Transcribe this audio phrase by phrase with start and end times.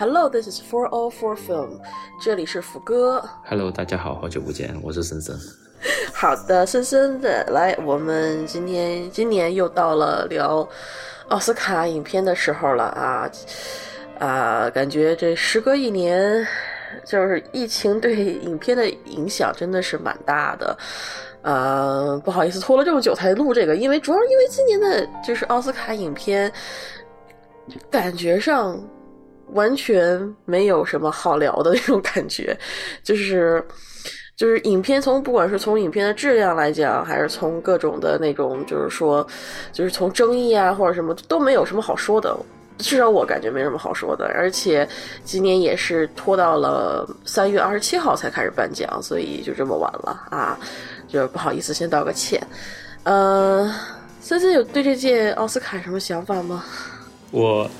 [0.00, 1.78] Hello，this is For All For Film，
[2.22, 3.22] 这里是福哥。
[3.44, 5.36] Hello，大家好，好久不见，我是森森。
[6.14, 10.66] 好的，森森的来，我们今天今年又到了聊
[11.28, 13.30] 奥斯卡影片的时候了啊
[14.18, 14.70] 啊！
[14.70, 16.48] 感觉这时隔一年，
[17.04, 20.78] 就是疫情对影片的影响真的是蛮大的。
[21.42, 26.50] 呃，不好意思，拖了这么久才录这个，因为主要因为今年的就是奥斯卡影片，
[27.90, 28.82] 感觉上
[29.52, 32.56] 完全没有什么好聊的那种感觉，
[33.02, 33.64] 就是。
[34.36, 39.26] 就是影片从不管是从影片的质量来讲，还是从各种的那种，就是说，
[39.70, 42.34] 就是从争议啊或者什么都没有什么好说的，
[42.78, 44.24] 至少我感觉没什么好说的。
[44.34, 44.88] 而且
[45.26, 50.58] 今年也是拖到了三月二十七号才开始颁奖，所以就这么晚了啊，
[51.06, 52.42] 就不好意思，先道个歉。
[53.02, 53.70] 呃，
[54.22, 56.64] 森森有对这届奥斯卡什么想法吗？
[57.30, 57.70] 我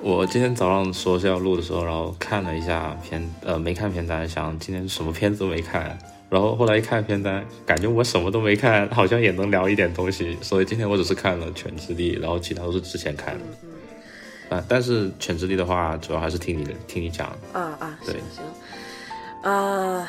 [0.00, 5.98] 我今天早上说是要录的时候，然后看了一下片，呃，没看片单，想今天什么片子都没看，
[6.30, 14.56] 然后后来一看片单，感觉我什么都没看，好像也能聊一点东西，所以今天我只是看了《犬之力》，然后其他都是之前看的。
[14.56, 17.26] 啊，但是《犬之力》的话，主要还是听你的，听你讲。
[17.52, 20.08] 啊啊，对行，啊，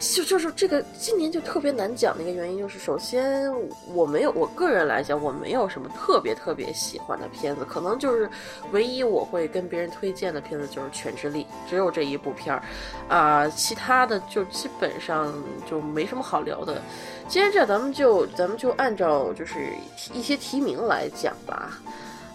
[0.00, 3.52] 就就是这个今年就特别难讲的一个原因，就是首先
[3.92, 8.30] 我没有我个人来讲，我没有什么特别特别喜欢的片子，可能就是
[8.70, 12.62] 唯一我会跟别人推荐的片子就是《犬之力》，只有这一部片儿，
[13.08, 15.34] 啊，其他的就基本上
[15.68, 16.80] 就没什么好聊的。
[17.28, 19.70] 今天这，咱们就咱们就按照就是
[20.12, 21.78] 一些提名来讲吧，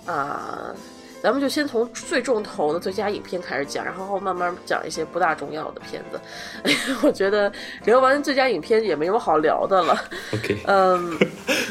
[0.05, 0.75] 啊。
[1.23, 6.19] 咱们就先从最重头的最佳影片开始讲，然后慢慢讲一些不大重要的片子。
[7.01, 7.49] 我觉得
[7.85, 9.97] 聊完最佳影片也没什么好聊的了。
[10.33, 11.17] OK，嗯，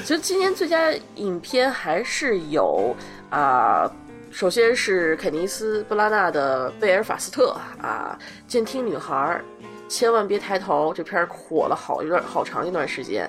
[0.02, 2.96] 其实今年最佳影片还是有
[3.28, 3.90] 啊、
[4.30, 7.54] 首先是肯尼斯·布拉纳的《贝尔法斯特》
[7.86, 8.18] 啊，
[8.50, 9.38] 《监听女孩》。
[9.88, 10.90] 千万别抬头！
[10.94, 13.28] 这片儿火了好一段好长一段时间，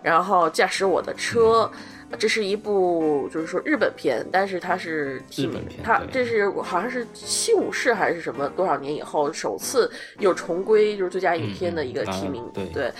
[0.00, 1.68] 然后驾驶我的车，
[2.16, 12.92] 这是一部就是说日本片，但是它是日本片它这是好像是七武士还是什么多少年以后首次又重归就是最佳影片的一个嗯提名，啊对对，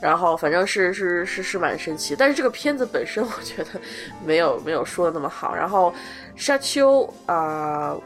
[0.00, 3.80] 然后反正是是是是蛮神奇，但是这个片子本身 我觉得
[4.24, 5.54] 没有没有说的那么好。
[5.54, 5.92] 然后
[6.34, 7.96] 沙丘啊、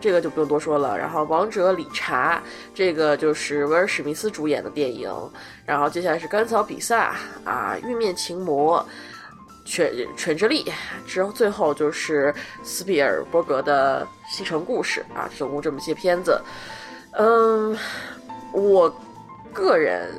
[0.00, 0.98] 这个就不用多说了。
[0.98, 2.42] 然后王者理查，
[2.74, 5.10] 这个就是威尔史密斯主演的电影。
[5.64, 7.14] 然后接下来是甘草比萨
[7.44, 8.84] 啊，玉面情魔。
[9.64, 10.70] 犬犬之力
[11.06, 16.40] 之后，最后就是斯皮尔伯格的《西城故事》啊，总共这么些片子。
[17.12, 17.76] 嗯，
[18.52, 18.94] 我
[19.52, 20.10] 个人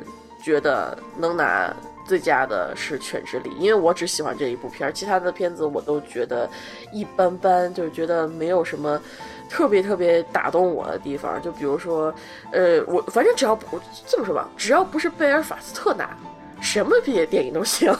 [0.41, 1.73] 觉得能拿
[2.05, 6.49] 最佳的是《犬之力》，因为我只喜欢这一部片儿，其他的片子我都觉得
[6.91, 9.01] 一般般，就是觉得没有什么
[9.49, 11.41] 特别特别打动我的地方。
[11.41, 12.13] 就比如说，
[12.51, 16.17] 呃，我反正只要不这么说吧，只要不是贝尔法斯特拿，
[16.61, 17.93] 什么毕业电影都行。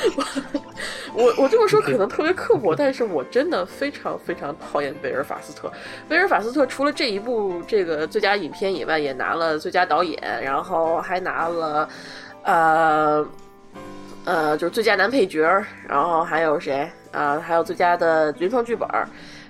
[1.14, 5.70] 我我这么说可能特别刻薄，但是我真的非常非常讨厌贝尔法斯特。
[6.08, 11.88] 贝尔法斯特除了这一部这个最佳影片以外，也拿了最佳导演，然后还拿了
[12.44, 13.26] 呃
[14.24, 15.42] 呃就是最佳男配角，
[15.88, 18.88] 然后还有谁啊、还有最佳的原创剧本。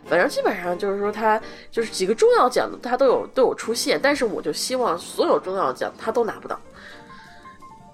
[0.09, 1.41] 反正基本上就是说，他
[1.71, 6.59] 就是几个重要奖他都有都有出现，但是我就希望所有重要奖他都拿不到。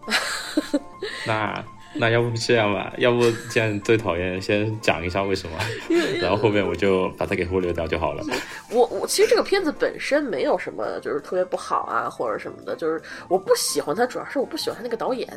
[1.26, 1.62] 那
[2.00, 2.92] 那要不这样吧？
[2.98, 5.58] 要不既然最讨厌，先讲一下为什么，
[6.20, 8.22] 然后后面我就把它给忽略掉就好了。
[8.70, 15.28] 我我其实这个片子本身没有什么就是特别不好啊或者什么的，就是我不喜欢它，主要是我不喜欢他那个导演。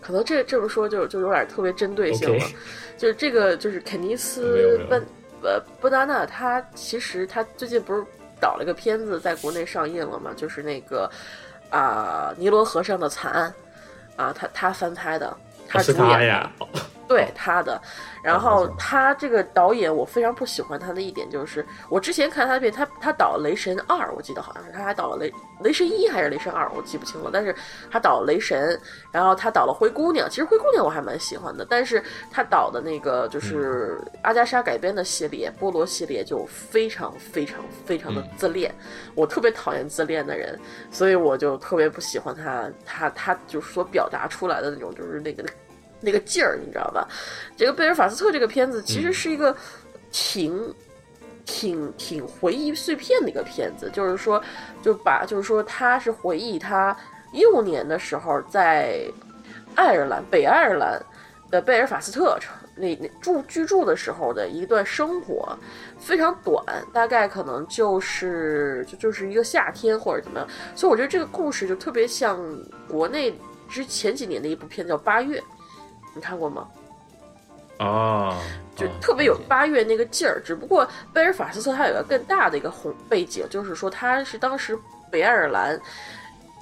[0.00, 2.44] 可能这这么说就就有点特别针对性了
[2.98, 5.02] 就是这个就是肯尼斯没有班
[5.42, 8.04] 呃布达纳，他其实他最近不是
[8.38, 11.10] 导了个片子在国内上映了嘛，就是那个
[11.70, 13.54] 啊、尼罗河上的惨案
[14.16, 15.34] 啊，他他翻拍的，
[15.68, 16.50] 他是主演的他呀，
[17.06, 17.80] 对他的，
[18.22, 25.30] 然哦后他这个导演我非常不喜欢他的一点就是，我之前看他的片，他他导《雷神二》，我记得好像是他还导了雷
[25.60, 27.30] 《雷神一》还是《雷神二》，我记不清了。
[27.32, 27.54] 但是
[27.90, 28.76] 他导了《雷神》，
[29.12, 38.30] 然后他导了《灰姑娘》，其实《灰姑娘》我还蛮喜欢的，但是他导的那个就是嗯阿加莎改编的系列，菠萝系列就非常非常非常的嗯。
[38.36, 38.74] 自恋，
[39.14, 40.58] 我特别讨厌自恋的人，
[40.90, 45.44] 所以我就特别不喜欢他，他他就是所表达出来的那种就是那个
[46.04, 47.08] 那个劲儿，你知道吧？
[47.56, 49.56] 这个贝尔法斯特这个片子其实是一个
[50.12, 50.74] 挺、
[51.44, 54.42] 挺挺回忆碎片的一个片子，就是说，
[54.82, 56.96] 就把就是说他是回忆他
[57.32, 59.00] 幼年的时候在
[59.74, 61.00] 爱尔兰北爱尔兰
[61.50, 62.38] 的贝尔法斯特
[62.76, 65.56] 那那住居住的时候的一段生活，
[65.96, 70.48] 非常短，大概可能就是就就是一个夏天或者怎么样。
[70.74, 72.36] 所以我觉得这个故事就特别像
[72.88, 73.32] 国内
[73.68, 75.38] 之前几年的一部片叫《八月》，
[76.14, 76.68] 你看过吗？
[77.78, 78.40] 啊，
[78.76, 80.40] 就特别有八月那个劲儿。
[80.44, 84.78] 只不过贝尔法斯特它有个更大的一个红背景，就是说它是当时
[85.10, 85.80] 北爱尔兰。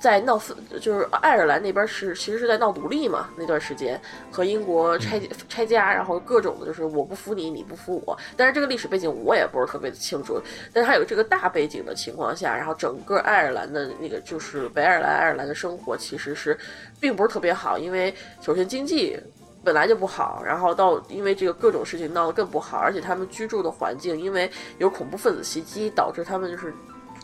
[0.00, 4.00] 在闹分，就是爱尔兰那边是其实是在闹独立嘛，那段时间
[4.32, 8.18] 和英国拆拆家，然后各种的就是我不服你，你不服我。
[8.36, 16.58] 但是这个历史背景我也不是特别的清楚，但是它有这个大背景的情况下，然后整个爱尔兰的那个就是北爱尔兰爱尔兰的生活其实是
[16.98, 19.16] 并不是特别好，因为首先经济
[19.64, 26.74] 本来就不好，然后到因为这个各种事情闹得更不好，而且他们居住的环境因为有恐怖分子袭击，导致他们就是。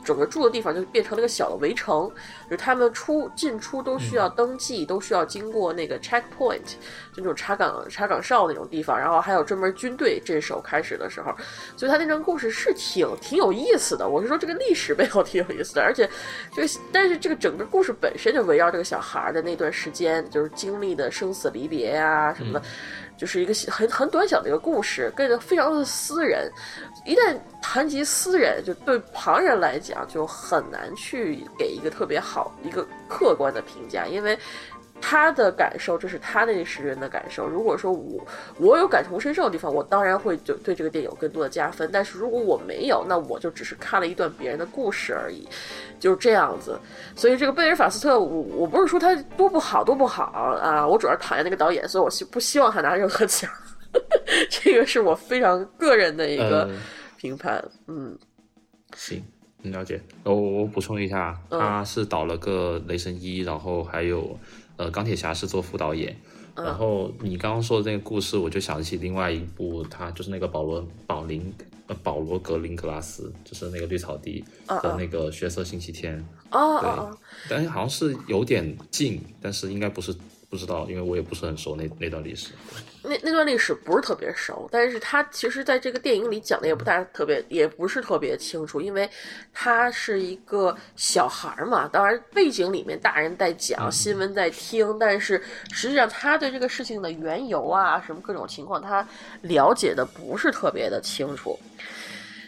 [0.05, 2.11] 整个住的地方就变成了一个小的围城，
[2.45, 6.75] 就是他们出进出都需要登记，都需要经过那个 checkpoint，
[7.12, 10.59] 就那种查岗查岗哨那种地方，然后还有专门军队镇守。
[10.69, 11.33] 开始的时候，
[11.77, 14.06] 所以他那段故事是挺挺有意思的。
[14.06, 16.06] 我是说这个历史背后 挺有意思的，而且
[16.55, 22.62] 这个但是这个整个故事本身就围绕这个小孩的那段时间，就是经历的生死离别呀什么的。
[23.19, 26.50] 就是一个很很短小的一个故事，跟着非常的私人。
[27.05, 34.38] 一旦谈及私人，就对旁人来讲就很难去给一个特别好一个客观的评价，因为。
[35.00, 37.47] 他的感受，这是他那时人的感受。
[37.47, 38.27] 如果说我
[38.59, 41.89] 我有感同身受的地方，我当然会就对这个电影有更多的加分。
[41.93, 45.49] 但是如果我没有，那我就只是看了一段别人的故事而已，
[45.99, 46.79] 就是这样子。
[47.17, 53.50] 所以这个贝尔法斯特，我我不是说他多不好多不好啊，我主要是讨厌那个导演，所以我希不希望他拿任何奖。
[54.50, 56.69] 这个是我非常个人的一个
[57.17, 57.65] 评判。
[57.87, 58.19] 嗯，
[58.95, 59.25] 行，
[59.62, 60.00] 了解。
[60.25, 64.39] 我我补充一下，他是导了个雷神一，然后还有。
[64.78, 66.16] 呃，钢铁侠是做副导演，
[66.56, 71.52] 然后你刚刚说的那个故事，我就想起另外一部，他就是那个保罗·保林，
[71.88, 77.19] 呃，保罗·格林格拉斯，就是那个绿草地的那个血色星期天，哦对，
[77.50, 80.16] 但是好像是有点近，但是应该不是。
[80.50, 82.52] 不知道，因为我也不是很熟那那段历史。
[83.03, 89.09] 那那段历史不是特别熟，但是他其实在这个电影里讲的也不大特别，也不是特别清楚，因为
[89.53, 91.89] 他是一个小孩嘛。
[91.89, 95.43] 当然背景里面大人在讲，新闻在听，但是
[95.73, 99.06] 实际上他对这个事情的缘由啊，什么各种情况，他
[99.43, 101.59] 了解的不是特别的清楚。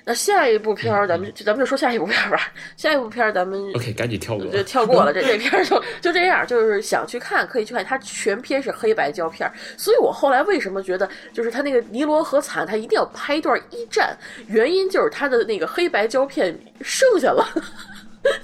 [0.04, 2.52] 那下一部片儿，咱们就咱们就说下一部片儿吧。
[2.76, 5.12] 下一部片儿，咱们 OK，赶紧跳过，就跳过了。
[5.12, 7.84] 这这片儿就就这样，就是想去看可以去看。
[7.84, 14.16] 它全片是黑白胶片，所以我后来为什么觉得，就是他那个尼罗河惨，他一定要拍一段一战，
[14.46, 17.46] 原因就是他的那个黑白胶片剩下了。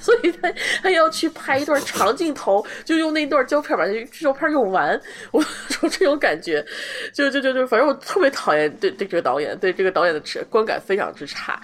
[0.01, 0.51] 所以他
[0.83, 4.99] 他要去拍一段长镜头，就用那段胶片把这胶片用完。
[5.31, 6.65] 我 说这种感觉，
[7.13, 11.61] 就就就就，反正我特别讨厌对对这个导演，对这个导演的观感非常之差。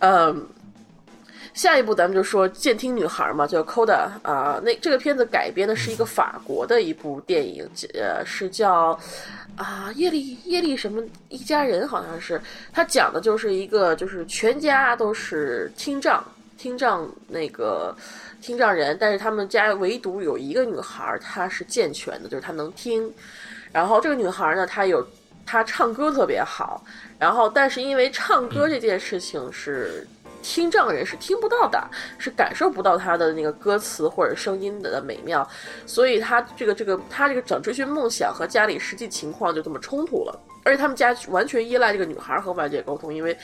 [0.00, 0.48] 嗯，
[1.54, 4.60] 下一部咱们就说《监听女孩》嘛，叫《Coda》啊。
[4.64, 8.98] 那这个片子改编的是一个法国的一部电影，呃，是叫
[9.56, 12.40] 啊叶利叶利什么一家人，好像是。
[12.72, 16.24] 他讲的就是一个就是全家都是听障。
[16.62, 17.92] 听障那个
[18.40, 23.12] 听障人，但是他们家唯独有一个女孩，她是健全的，就是她能听。
[23.72, 25.04] 然后这个女孩呢，她有
[25.44, 26.80] 她唱歌特别好，
[27.18, 30.06] 然后但是因为唱歌这件事情是
[30.40, 31.84] 听障人是听不到的，
[32.16, 35.44] 是感受不到她的那个歌词或者声音的美妙，
[35.84, 40.40] 所以她这个这个她这个整追寻梦想和家里实际情况就这么冲突了。
[40.62, 43.36] 而且他们家完全依赖这个女孩和外界沟通，因为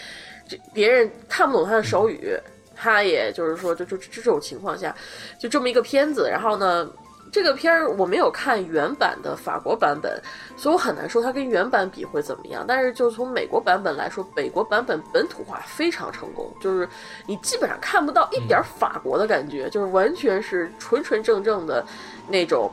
[0.48, 2.38] 这别人看不懂她的手语。
[2.78, 4.94] 他也就是说，就就这种情况下，
[5.40, 6.28] 就这么一个片子。
[6.30, 6.88] 然后呢，
[7.32, 10.22] 这个片儿我没有看原版的法国版本，
[10.56, 12.64] 所以我很难说它跟原版比会怎么样。
[12.66, 16.88] 但是就从美国版本来说，美国版本本土化非常成功，就是
[17.26, 21.84] 你基本上看不到一点法国的感觉，就是完全是纯纯正正的
[22.28, 22.70] 那种。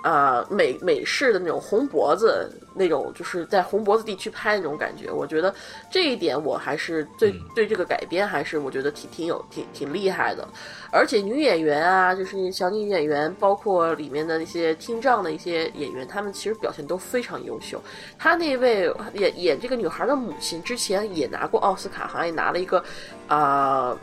[0.00, 2.48] 啊，美美式的那种红脖子，
[2.78, 5.52] 那种就是在红脖子地区拍那种感觉，我觉得
[5.90, 10.46] 这一点我还是对对这个改编还是我觉得挺挺有挺挺厉害的，
[10.92, 17.82] 而且女演员啊，就是小女演员，包括里面的那些听障的一些演员，他们其实表现都非常优秀。
[18.18, 22.82] 她那位演演这个女孩的母亲，之前也拿过奥斯卡，好像也拿了一个
[23.26, 23.96] 啊。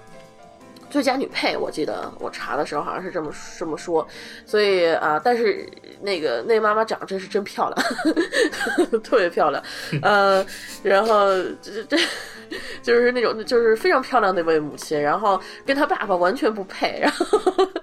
[0.90, 4.08] 最佳女配，我记得我查的时候好像是这么这么说，
[4.46, 5.70] 所以啊，但是
[6.02, 7.88] 那个那妈妈长得真是真漂亮，
[9.04, 9.64] 特别漂亮，
[10.02, 10.46] 呃，
[10.84, 11.28] 然后
[11.62, 11.98] 这这
[12.82, 17.26] 就是那种就是非常漂亮那位母亲，然后跟她爸爸完全不配，然后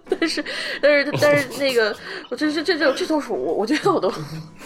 [0.09, 0.45] 但是
[0.81, 1.95] 但是但是那个
[2.31, 4.13] 我这这这这这都是我我觉得我都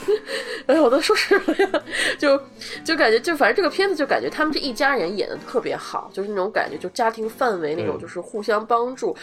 [0.66, 1.70] 哎，我都说什么呀？
[2.18, 2.40] 就
[2.84, 9.16] 就感觉，就反正这个片子就感觉他们这一家人演的特别好，就是那种感觉，就家庭氛围那种，就是互相帮助。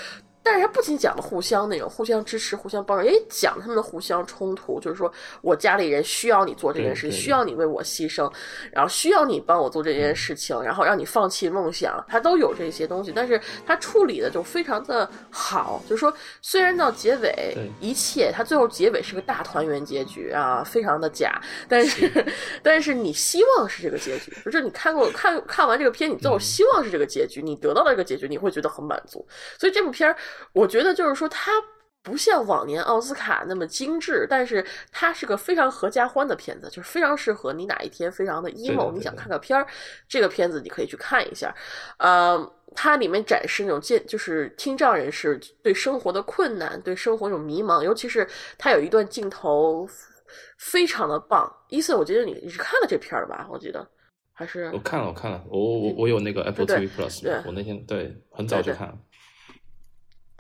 [0.43, 4.77] 但是他不仅讲了互相那种互相支持、互相帮助，也讲他们的互相冲突。
[4.79, 8.29] 就是说我家里人需要你做这件事，需要你为我牺牲，
[8.71, 13.13] 然后需要你帮我做这件事情，然后让你放弃梦想，他都有这些东西。
[13.15, 15.81] 但是他处理的就非常的好。
[15.88, 21.41] 就是说，虽然到结尾一切，他最后结尾是个大团圆结局啊，非常的假。
[21.69, 22.25] 但是，
[22.62, 29.25] 但是你希望是这个结局，就是你看过看看完这个片，你最后希望是这个结局，你得到了这个结局，你会觉得很满足。
[29.57, 30.17] 所以这部片儿。
[30.53, 31.51] 我觉得就是说，它
[32.01, 39.65] 不像往年奥斯卡那么精致，但是它是个非常合家欢的片子，就是非常适合你哪一天非常的 emo，你想看个片儿，
[40.07, 41.55] 这个片子你可以去看一下。
[41.99, 49.87] 呃，它里面展示那种见，就是听障人士对生活的困难，对生活那种迷茫，尤其是它有一段镜头
[50.57, 51.49] 非常的棒。
[51.69, 53.47] 伊森，我记得你你是看了这片儿吧？
[53.49, 53.87] 我记得
[54.33, 58.97] 还是我看了，我看了，我我我有那个 Apple TV Plus，我那天对很早就看了。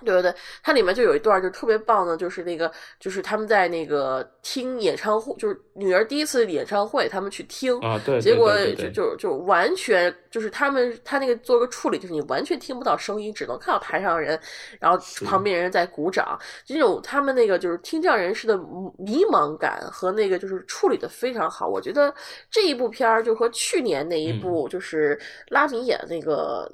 [0.03, 14.39] 对对对，它里面就有一段就特别棒的，就是那个，就是他们在那个听演唱会，就是女儿第一次演唱会，他们去听啊，对，结果就就就完全就是他们他那个做个处理，就是你完全听不到声音，只能看到台上人，
[14.79, 18.57] 然后旁边人在鼓掌，这种他们那个就是听障人士的
[18.97, 22.13] 迷茫感和那个就是处理的非常好，我觉得
[22.51, 26.71] 这一部片儿就和去年那一部就是拉米演的那个。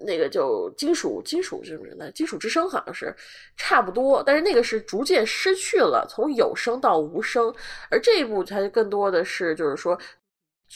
[0.00, 1.94] 那个就金属金属是不是？
[1.98, 3.14] 那金属之声好像是
[3.56, 7.52] 差不多，但是那个是逐渐失去了从有声到无声，
[7.90, 9.98] 而这一部它更多的是就是说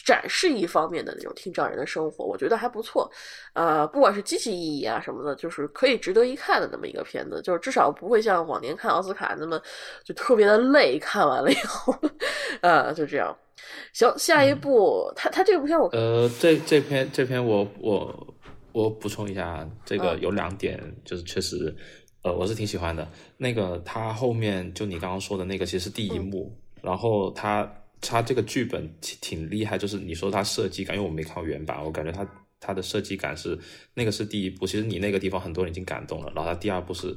[0.05, 3.11] 展示一方面的那种听障人的生活，我觉得还不错。
[3.53, 9.61] 呃，不管是积极意义啊什么的，就是可以值得一看的那么一个片子，就是至少不会像往年看奥斯卡那么
[10.03, 10.99] 就特别的累。
[10.99, 11.95] 看完了以后，
[12.63, 13.37] 呃，就这样。
[13.93, 18.35] 行，下一部，他他这部片我呃，这这篇这篇我我。
[18.73, 21.75] 我补充一下，这个有两点，就是确实，
[22.23, 23.07] 呃，我是挺喜欢的。
[23.37, 26.51] 那个他后面就你刚刚说的那个，其实是第一幕，
[26.81, 32.27] 然后他他这个剧本挺挺厉害，就是你说他设计感，因为我没看过原版，我感觉他
[32.61, 33.59] 他的设计感是
[33.95, 36.33] 那个是第一部，其实你那个地方很多人已经感动了。
[36.35, 37.17] 然后他第二部是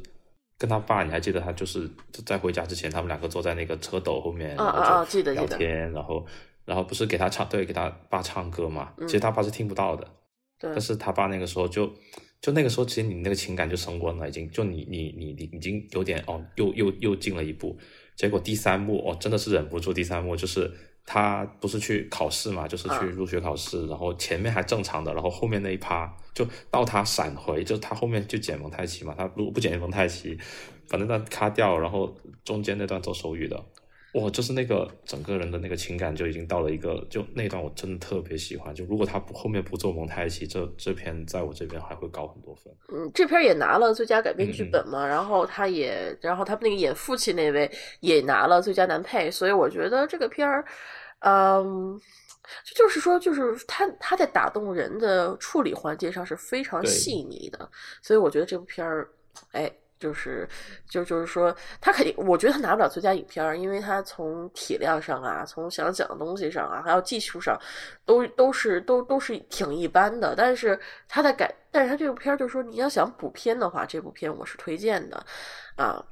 [0.57, 1.89] 跟他爸，你还记得他就是
[2.25, 6.25] 在回家之前，他们两个坐在那个车斗后面，然后就聊天，然后
[6.65, 10.07] 然后不是给他唱，对，给他爸唱歌嘛，其实他爸是听不到的。
[10.71, 11.85] 但是他爸那个时候就，
[12.41, 17.77] 就那个时候，其实你那个情感就升温了，已经就你你你你已经有点哦，又又又进了一步。
[18.15, 19.93] 结果第三幕哦，真的是忍不住。
[19.93, 20.71] 第三幕就是
[21.05, 30.37] 他不是去考试嘛，就是去入学考试，然后前面还正常的，然后后面那一趴就到他闪回，就他后面就剪蒙太奇嘛，他如果不剪蒙太奇，
[30.89, 33.61] 把那段卡掉，然后中间那段做手语的。
[34.15, 38.73] 哇，就是那个整个人的那个情感就已经到了一个，就那段我真的特别喜欢。
[38.73, 42.73] 就如果他不后面不做蒙太奇，这这篇在我这边还会高很多分。
[42.93, 47.69] 嗯，这篇也拿了最佳改编剧本嘛，然后他也，然后他那个演父亲那位
[47.99, 50.63] 也拿了最佳男配，所以我觉得这个片儿，
[51.19, 51.99] 嗯，
[52.73, 57.69] 就是说，就是他他在打动人的处理环节上是非常细腻的，
[58.01, 59.09] 所以我觉得这部片儿，
[59.51, 59.69] 哎。
[59.99, 60.47] 就是，
[60.89, 67.59] 就就是说，他肯定，我觉得他拿不了最佳影片，因为他从体量上啊，从想讲的东西上啊，还有技术上，
[68.05, 70.35] 都都是都都是挺一般的。
[70.35, 75.25] 但是他在改，但是他这部片就是说，你要想补片的话，这部片我是推荐的，
[75.75, 76.05] 啊。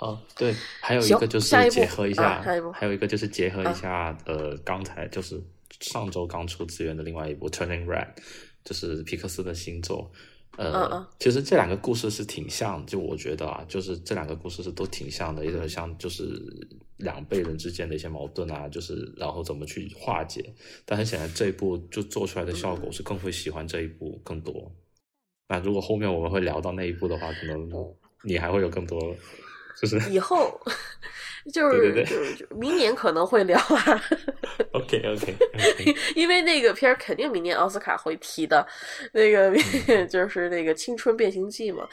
[0.00, 5.40] 哦，对，还有一个就是结合一下，下一部，还有一个就是结合一下，呃，刚才就是
[5.80, 8.06] 上周刚出资源的另外一部《Turning Red》，
[8.64, 10.10] 就是皮克斯的新作。
[10.56, 16.24] 呃，其实这两个故事是挺像，就我觉得啊，就是这两个故事是都挺像的，有点像就是
[16.98, 20.54] 两辈人之间的一些矛盾啊，就是然后怎么去化解。
[20.84, 24.70] 但很显然这一部就做出来的效果是更会喜欢这一部更多。
[25.48, 27.68] 那如果后面我们会聊到那一步的话，可能
[28.22, 29.00] 你还会有更多，
[29.80, 30.60] 就是以后。
[31.52, 34.02] 就是就是明年可能会聊啊。
[34.72, 35.34] OK OK，
[36.16, 38.66] 因为那个片儿肯定明年奥斯卡会提的，
[39.12, 39.52] 那个
[40.08, 41.88] 就是那个《青春变形记》嘛。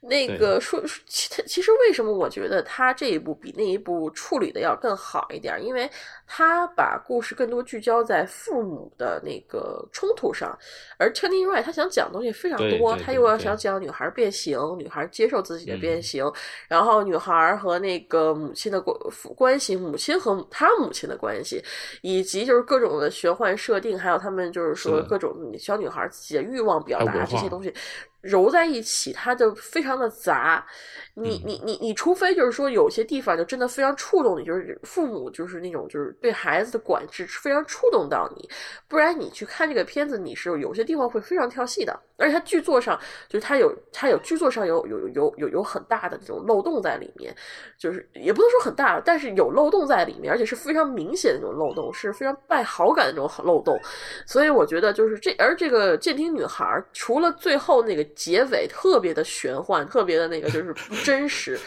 [0.00, 5.62] 那个说其其实为什么我觉得他这一部比那一部处理的要更好一点？
[5.64, 5.88] 因为
[6.32, 10.56] 他把故事更多聚焦在父母的那个冲突上，
[10.98, 16.30] 而 Turning Right 他想讲的东西非常多，他又要想讲女孩变形，女孩接受自己的变形，
[16.68, 18.80] 然后女孩和那个母亲的。
[18.80, 18.96] 关
[19.36, 21.62] 关系，母亲和她母亲的关系，
[22.02, 27.72] 以及就是各种的玄幻设定，还有他们就是说各种小女孩自己的欲望表达这些东西，
[28.20, 30.66] 揉在一起，它就非常的杂。
[31.14, 38.48] 你你你你，除非就是说有些地方就真的非常触动你，就是父母就是那种就是对孩子的管制非常触动到你，
[38.88, 42.00] 不然你去看这个片子，你是有些地方会非常跳戏的。
[42.20, 47.34] 而且它剧作上就是它有它有剧作上有有有有有很大的这种漏洞在里面，
[47.78, 53.78] 就是也不能说很大，但是有漏洞在里面，而且是非常明显的那种漏洞，是非常败好感的那种漏洞。
[54.26, 61.58] 所以我觉得就是这，而这个监听女孩除了最后那个结尾特别的玄幻，特别的那个就是不真实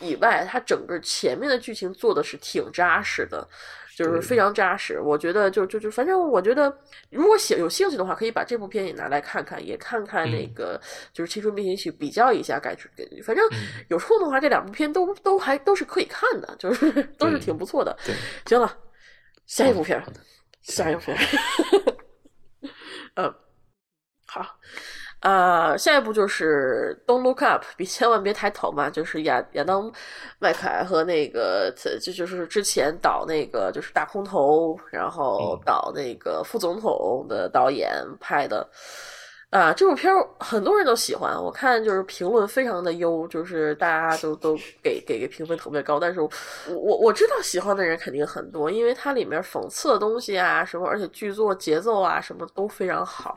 [0.00, 3.46] 以外，它整个前面的剧情做的是挺扎实的，
[3.96, 5.00] 就是非常扎实。
[5.00, 6.74] 我觉得就就就反正我觉得，
[7.10, 10.80] 如果写有兴趣的话，可以把这部片也拿来看看，也看看那个
[11.12, 12.88] 就是《青春变形曲》，比较一下感觉。
[13.22, 13.44] 反正
[13.88, 17.96] 有空的话，这两部片都都还都是可以看的，就是都是挺不错的。
[18.46, 18.76] 行了，
[19.46, 20.02] 下一部片，
[20.62, 21.16] 下一部片。
[23.16, 23.34] 嗯，
[24.26, 24.58] 好。
[25.22, 29.90] 呃，下一步就是《Don't Look Up》，比千万别抬头嘛，就是亚亚当
[30.38, 38.68] 麦凯和那个，这就是之前导那个就是大空头，然后导那个副总统的导演拍的。
[39.52, 46.00] 啊，这部片儿很多人都喜欢，我看就是评论非常的优，就是大家都都给给个评分特别高。
[46.00, 46.30] 但是我
[46.68, 53.36] 我我知道喜欢的人肯定很多，因为它里面讽刺的东西啊什么，而且剧作节奏啊什么都非常好。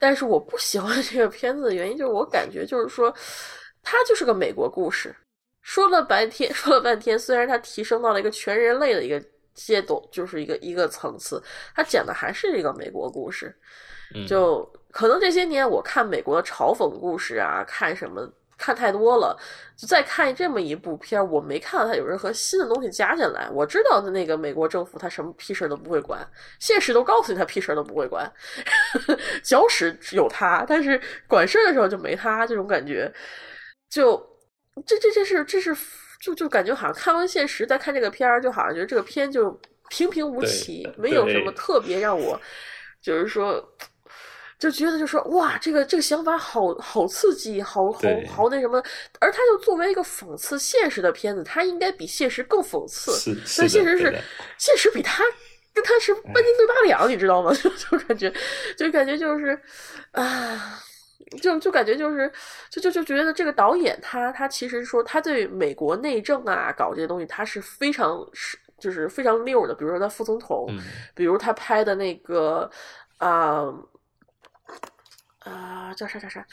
[0.00, 3.14] 但是我不喜欢这个片子的原因就是我感觉就是说，
[3.84, 5.14] 它就是个美国故事，
[5.60, 9.22] 说了半天 说了半天，虽然它提升到了一个全人类的一个
[9.54, 11.40] 阶段，就是一个一个层次，
[11.72, 13.54] 它讲的还是一个美国故事，
[14.26, 14.68] 就。
[14.92, 19.36] 可能这些年我看美国的嘲讽故事啊，看什么看太多了，
[19.74, 23.48] 就再看这么一部片我没看到它有任何新的东西加进来。
[23.50, 26.24] 我知道的那个美国政府他什么屁事都不会管，
[26.60, 28.30] 现实都告诉你他屁事都不会管，
[29.42, 33.12] 搅屎有他，但是管事儿的时候就没他，这种感觉，
[33.90, 34.16] 就
[34.86, 35.74] 这这这是这是
[36.20, 39.50] 就就感觉好像看完现实再看这个片儿，就好像觉得这个片就
[39.88, 42.38] 平平无奇，没有什么特别让我
[43.00, 43.66] 就是说。
[44.62, 48.80] 就觉得就说哇，这个这个想法好好刺激，好好好那什么，
[49.18, 53.10] 而它就作为一个讽刺现实的片子，它应该比现实更讽刺。
[53.58, 54.16] 但现实是
[54.58, 55.24] 现实比它
[55.74, 57.52] 跟它是半斤对八两，你知道吗？
[57.60, 58.32] 就就感觉
[58.76, 59.60] 就感觉就是
[60.12, 60.78] 啊，
[61.40, 62.30] 就就感觉就是
[62.70, 70.68] 就就就觉得这个导演他他其实说他对美国内政啊搞这些东西他是非常是就是非常溜的，比如说他副总统，
[71.16, 72.70] 比如他拍的那个
[73.18, 73.66] 啊。
[75.44, 76.46] 啊，叫啥叫啥？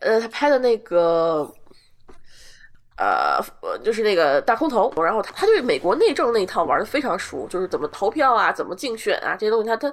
[0.00, 1.52] 呃，他拍的那个，
[2.96, 3.40] 呃，
[3.82, 4.92] 就是那个大空头。
[5.02, 9.92] 然后他他对美国内政那一套玩的非常熟，就是怎么投票啊，怎么竞选啊，这些东西他他，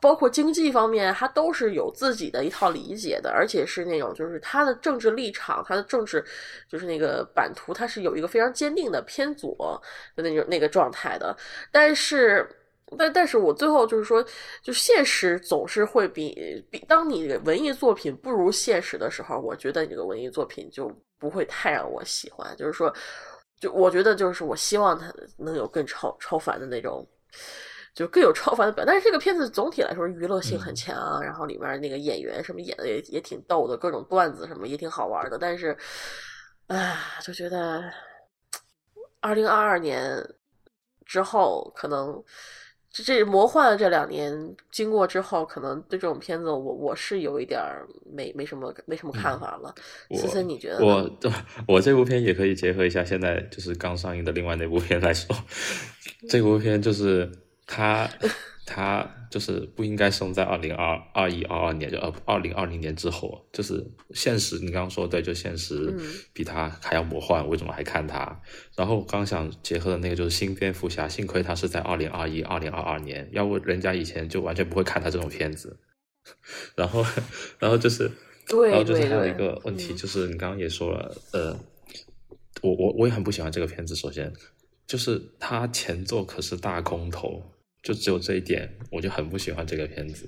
[0.00, 6.24] 包括经济方面，他都是有自己的一套理解的，而且是那种就是他的政治立场，他的政治
[6.68, 9.80] 就是那个版图，他是有一个非常坚定的偏左
[10.16, 11.36] 的那种那个状态的，
[11.70, 12.48] 但是。
[12.96, 14.24] 但但是我最后就是说，
[14.62, 22.56] 就现实总是会比比，当你文艺作品不如现实的时候，我觉得你这个文艺作品就不会太让我喜欢。
[22.56, 22.94] 就是说，
[23.58, 27.04] 就我觉得就是我希望它能有更超超凡的那种，
[27.92, 28.84] 就更有超凡的表。
[28.86, 35.36] 但是这个片子总体来说娱乐性很强，然后里面那个演员什么演的也也挺逗的，各种段子什么也挺好玩的。
[35.36, 35.76] 但是，
[36.68, 37.82] 哎，就觉得
[39.18, 40.24] 二零二二年
[41.04, 42.22] 之后可能。
[43.02, 47.60] 这魔幻的这两年经过之后，可能对这种片子，我我是有一点
[48.04, 49.74] 没没什么没什么看法了。
[50.16, 50.84] 思思，你觉得？
[50.84, 51.10] 我
[51.68, 55.36] 我这部片也可以结合一下现在就是刚上映的另外那部片来说，
[56.28, 57.30] 这部片就是
[57.66, 58.08] 它。
[58.68, 63.46] 它就是不应该生在二零二二一二二年，就二二零二零年之后。
[63.52, 63.84] 就是
[64.14, 65.94] 现实，你刚刚说对，就现实
[66.32, 68.40] 比他还要魔幻，为什么还看他？
[68.76, 75.78] 然后刚想结合的那个就是新蝙蝠侠，幸亏他是在二零二一二零二二年，要不人家以前就完全不会看他这种片子。
[76.74, 77.04] 然后，
[77.58, 78.10] 然后就是，
[78.68, 81.58] 然后就是还有一个问题，就是你刚刚也说了，呃，
[82.62, 83.94] 我我我也很不喜欢这个片子。
[83.94, 84.32] 首先，
[84.86, 87.42] 就是他前作可是大空头。
[87.86, 90.26] 就只有这一点，我就很不喜欢这个片子。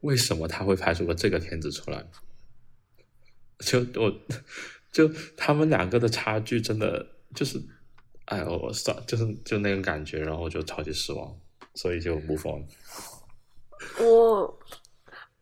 [0.00, 2.04] 为什么他会拍出个这个片子出来？
[3.60, 4.12] 就我，
[4.90, 7.06] 就他们两个的差距真的
[7.36, 7.56] 就是，
[8.24, 11.38] 哎呦，我算就是就那种感觉，然后就超级失望，
[11.76, 12.52] 所以就不放。
[14.00, 14.58] 我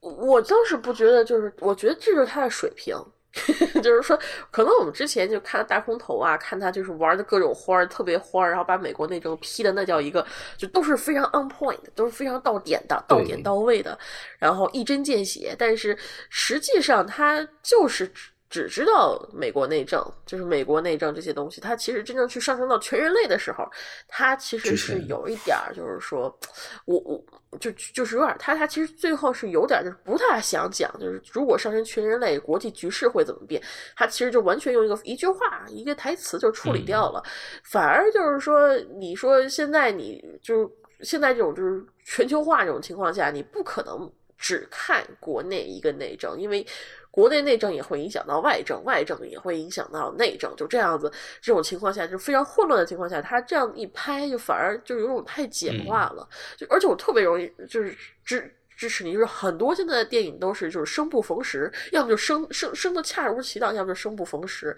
[0.01, 2.95] 我倒是不觉得，就是我觉得这是他的水平。
[3.83, 4.19] 就是说，
[4.51, 13.99] 可能我们之前就看大空头啊，看他就是玩的各种花儿特别花儿，然后把美国内政批的那叫一个，就都是非常 on point，都是非常到点的，到点到位的，
[14.39, 15.55] 然后一针见血。
[15.59, 15.97] 但是
[16.31, 18.11] 实际上他就是。
[18.57, 23.69] 只知道美国内政，就是美国内政这些东西，它其实真正去上升到全人类的时候，
[24.09, 26.35] 它其实是有一点儿，就是说，
[26.87, 27.23] 我我
[27.59, 33.63] 就就是有点，他他其实最后是有点就是不太想讲，就是如果上升全人类，国际局势会怎么变？
[33.95, 37.23] 他其实就完全用一个一句话、一个台词就处理掉了，
[37.63, 40.69] 反而就是说，你说现在你就是
[41.03, 46.67] 现在这种就是全球化这种情况下，你不可能只看国内一个内政，因为。
[47.17, 56.29] 国内内政也会影响到外政，外政也会影响到内政，就这样子，这种情况下就非常混乱的情况下，他这样一拍，就反而就有种太简化了。
[56.59, 64.77] 就而且我特别容易就是支支持你，就是很多现在的电影都是就是生不逢时，要么就生生生的恰如其道，要么就生不逢时。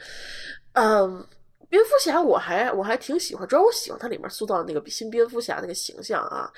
[0.75, 1.27] 嗯，
[1.69, 6.51] 蝙蝠侠我还我还挺喜欢，主要我喜欢它里面塑造的那个新蝙蝠侠那个形象啊。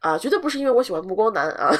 [0.00, 1.74] 啊，绝对不是因为我喜欢暮光男啊，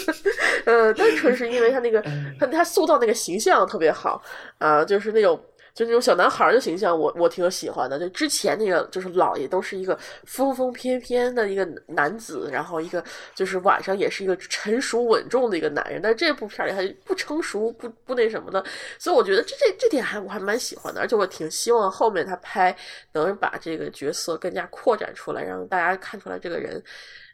[0.64, 2.02] 呃，单纯是因为他那个
[2.38, 4.20] 他他塑造那个形象特别好
[4.58, 5.38] 啊，就是那种
[5.74, 7.98] 就那种小男孩的形象，我我挺喜欢的。
[7.98, 13.02] 就之前那个就是老爷都是一个疯疯翩翩的一个男子，然后一个
[13.34, 18.64] 就是晚上也是一个成熟稳重的一个男人，但这部片里还不成熟，不不那什么的，
[18.98, 22.76] 所以我觉得这这这点还我还蛮喜欢的，而且我挺希望后面他拍
[23.12, 26.82] 能把这个角色更加扩展出来，让大家看出来这个人。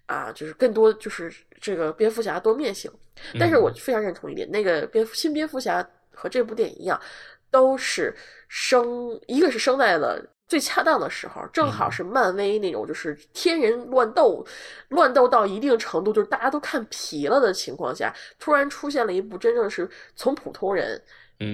[0.07, 2.89] 啊，就是更多就是这个蝙蝠侠多面性，
[3.41, 6.97] 但是我非常认同一点，那个蝙蝠新蝙蝠侠和这部电影一样，
[7.51, 8.15] 都是
[8.49, 14.47] 生一个是生在了最恰当的时候，正好是漫威那种就是天人乱斗，
[14.89, 21.03] 乱斗到一定程度，就是大家都看疲了的情况下，突然出现了一部真正是从普通人。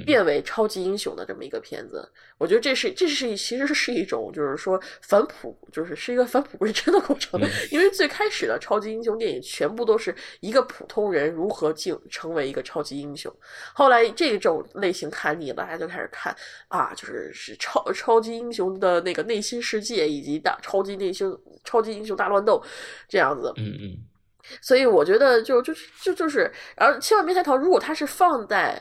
[0.06, 7.40] 变为超级英雄的这么一个片子，我觉得这是这是其实是一种就是说返璞，就是是一个返璞归真的过程。
[7.70, 13.34] 因为最开始的超级英雄电影全部都是一个普通人如何进成为一个超级英雄，
[13.74, 16.32] 后来这种类型看腻了，大家就开始看
[16.68, 22.62] 啊，就是是超超级英雄的那个内心世界以及大超级内心超级英雄大乱斗
[23.08, 23.52] 这样子。
[23.56, 23.96] 嗯嗯。
[24.60, 28.80] 所以我觉得就就是就就是，然后千万别抬头，如果它是放在。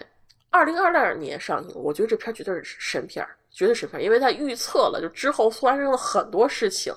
[0.52, 3.38] 二零二二年上映，我觉得这片绝对是神片儿。
[3.54, 6.94] 绝对是片，因为他预测了，就之后发生了很多事情，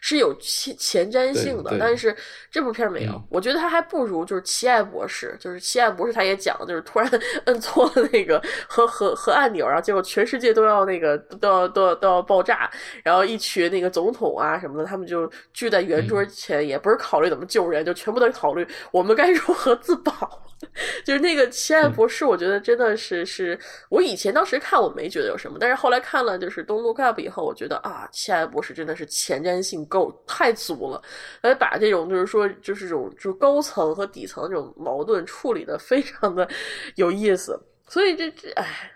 [0.00, 1.76] 是有前前瞻性的。
[1.78, 2.16] 但是
[2.50, 7.08] 这部片没有，我觉得他还不如就是《奇爱博士》，就是《奇爱博士》，他也讲，就是突然
[7.44, 12.70] 摁错了那个和和和按钮，然后结果全世界都要那个都要都要都要爆炸，
[13.04, 20.42] 然后一群那个总统啊什么的，他们就聚在圆桌前，也不是考虑怎么救人，就全部都考虑我们该如何自保。
[21.04, 23.56] 就是那个《奇爱博士》，我觉得真的是是
[23.90, 25.97] 我以前当时看我没觉得有什么，但是后来。
[26.00, 31.02] 看了就是《Don't Look Up》以后，我觉得啊，《亲爱博士》真的是前瞻性够太足了，
[31.42, 36.48] 来把这种就是说就是这种就是高层和底层这种矛盾处理的非常的
[36.96, 37.60] 有意思。
[37.88, 38.90] 所以这这哎，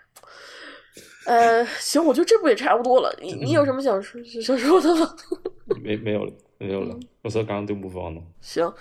[1.25, 3.15] 呃，行，我觉得这部也差不多了。
[3.21, 5.15] 你你有什么想说想说的吗？
[5.81, 6.95] 没没有了，没有了。
[7.21, 8.21] 我说刚刚就不放了。
[8.41, 8.71] 行。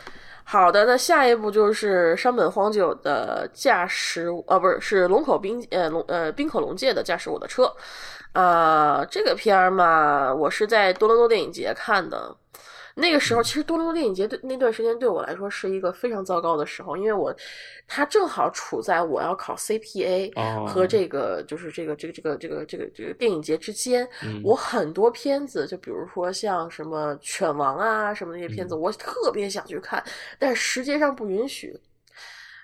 [0.44, 7.72] 好的，那下一步就是山本荒久的驾驶，呃，不是，是龙口冰，呃，龙，呃，冰口龙介的驾驶我的车，
[8.33, 12.35] 啊，这个片儿嘛，我是在多伦多电影节看的。
[12.94, 17.35] 那个时候，其实多伦多电影节对那段时间对我来说是一个非常糟糕的时候，因为我，
[17.87, 24.09] 它正好处在我要考 CPA 和这个就是这个这个这个这个这个这个电影节之间。
[24.44, 30.02] 我很多片子，就比如说像什么《犬王》啊什么那些片子，我特别想去看，
[30.38, 31.78] 但时间上不允许，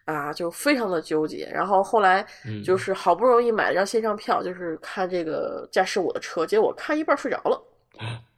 [0.04, 1.48] 啊，就非常的纠结。
[1.52, 2.26] 然后后来
[2.64, 7.62] 就是好不容易买了张线上票，就是看这个驾驶我的车，结果看一半睡着了。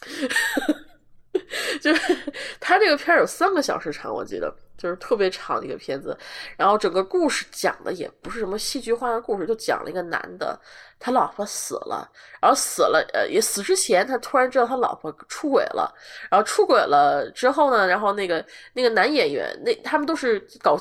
[1.80, 2.16] 就是
[2.58, 6.16] 他这个片儿有三个小时长，我记得就是特别长的一个片子。
[6.56, 10.58] 然后整个故事讲的也不是什么戏剧化的故事，就讲了一个男的，
[10.98, 15.94] 他老婆死了，然后死了，呃，也死之前他突然知道他老婆出轨了，
[16.30, 20.78] 然后出轨了之后呢，然后那个那个男演员，那他们都是搞。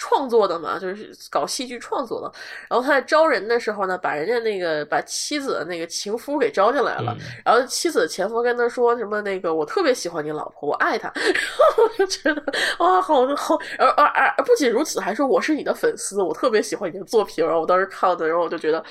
[0.00, 2.32] 创作的嘛，就是搞戏剧创作的。
[2.70, 7.14] 然后他在招人的时候呢，把人家那个把妻子的那个情夫给招进来了。
[7.44, 11.12] 然后妻子的前夫跟他说什么那个我特别喜欢你老婆，我爱她。
[11.20, 11.34] 然
[11.76, 12.42] 后我就觉得
[12.78, 17.44] 哇，好好，而而而不仅如此，还说我是你的粉丝，我特别喜欢你的作品。
[17.44, 18.82] 然后我当时看的，然后我就觉得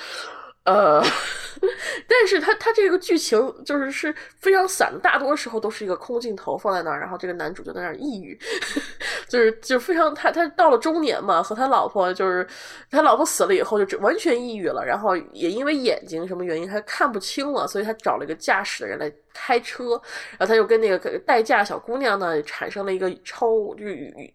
[0.66, 1.02] 呃，
[2.08, 8.38] 但是他他这个剧情就是是非常散的，大多时候都是一个空镜头放在那儿，然后这个男主就在那儿抑郁，
[9.28, 12.46] 就是就非常他他到了中年嘛，和他老婆就是
[12.92, 19.12] 他老婆死了以后就完全抑郁了，然后也因为眼睛什么原因他看不清了，所以他找了一个驾驶的人来。
[19.32, 19.92] 开车，
[20.38, 23.86] 然后他就跟那个代驾小姑娘呢产生了一个超就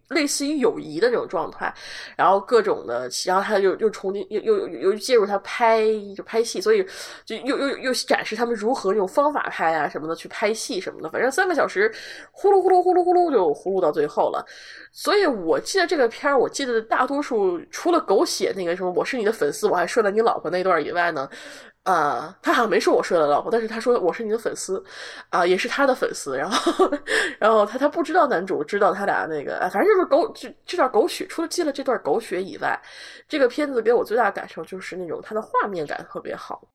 [0.09, 1.75] 类似于友谊的那种状态，
[2.17, 5.83] 然后各种的，然后他就又重新又又又介入他拍
[6.15, 6.87] 就拍戏，所以
[7.25, 11.93] 就又又又展示他们如何用方法拍啊什么的去拍戏什么的，反正三个小时
[12.31, 14.45] 呼噜呼噜呼噜呼噜就呼噜到最后了。
[14.93, 21.29] 所以我记得这个片儿，我记得大多数除了狗血那个什么我是你的粉丝，我还睡了你老婆那段以外呢。
[21.85, 24.83] 啊，他好像没说我睡了老婆，但是他说我是你的粉丝，
[25.29, 26.35] 啊，也是他的粉丝。
[26.35, 26.91] 然后，
[27.39, 31.27] 然后他他不知道男主知道他俩那个，反正就是狗这这段狗血。
[31.27, 32.81] 除了记了这段狗血以外，
[33.29, 36.67] 这个片子给我最大的感受就是那种它的画面感特别好，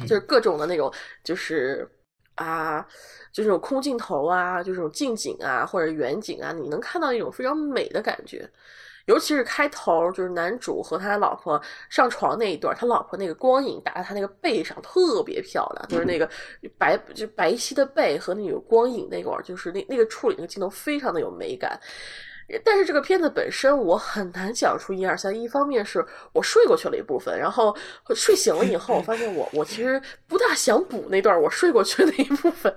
[0.00, 1.88] 就是各种的那种，就是
[2.34, 2.84] 啊，
[3.32, 8.50] 就这种空镜头啊，就这种近景啊或者远景啊，你能看到一种非常美的感觉。
[9.08, 16.28] 尤其是开头，就是男主和他老婆上床那一段，他老婆那个光影打在他那个背上，特别漂亮，就是那个
[16.76, 21.80] 白就白皙的背和那个光影那块儿，就是那那个处理那个镜头非常的有美感。
[22.64, 25.28] 但是这个片子本身我很难讲出一二三。
[25.38, 27.76] 一方面是我睡过去了一部分，然后
[28.14, 32.72] 睡醒了以后，我发现我 我其实不大想补那段我睡过去的一部分，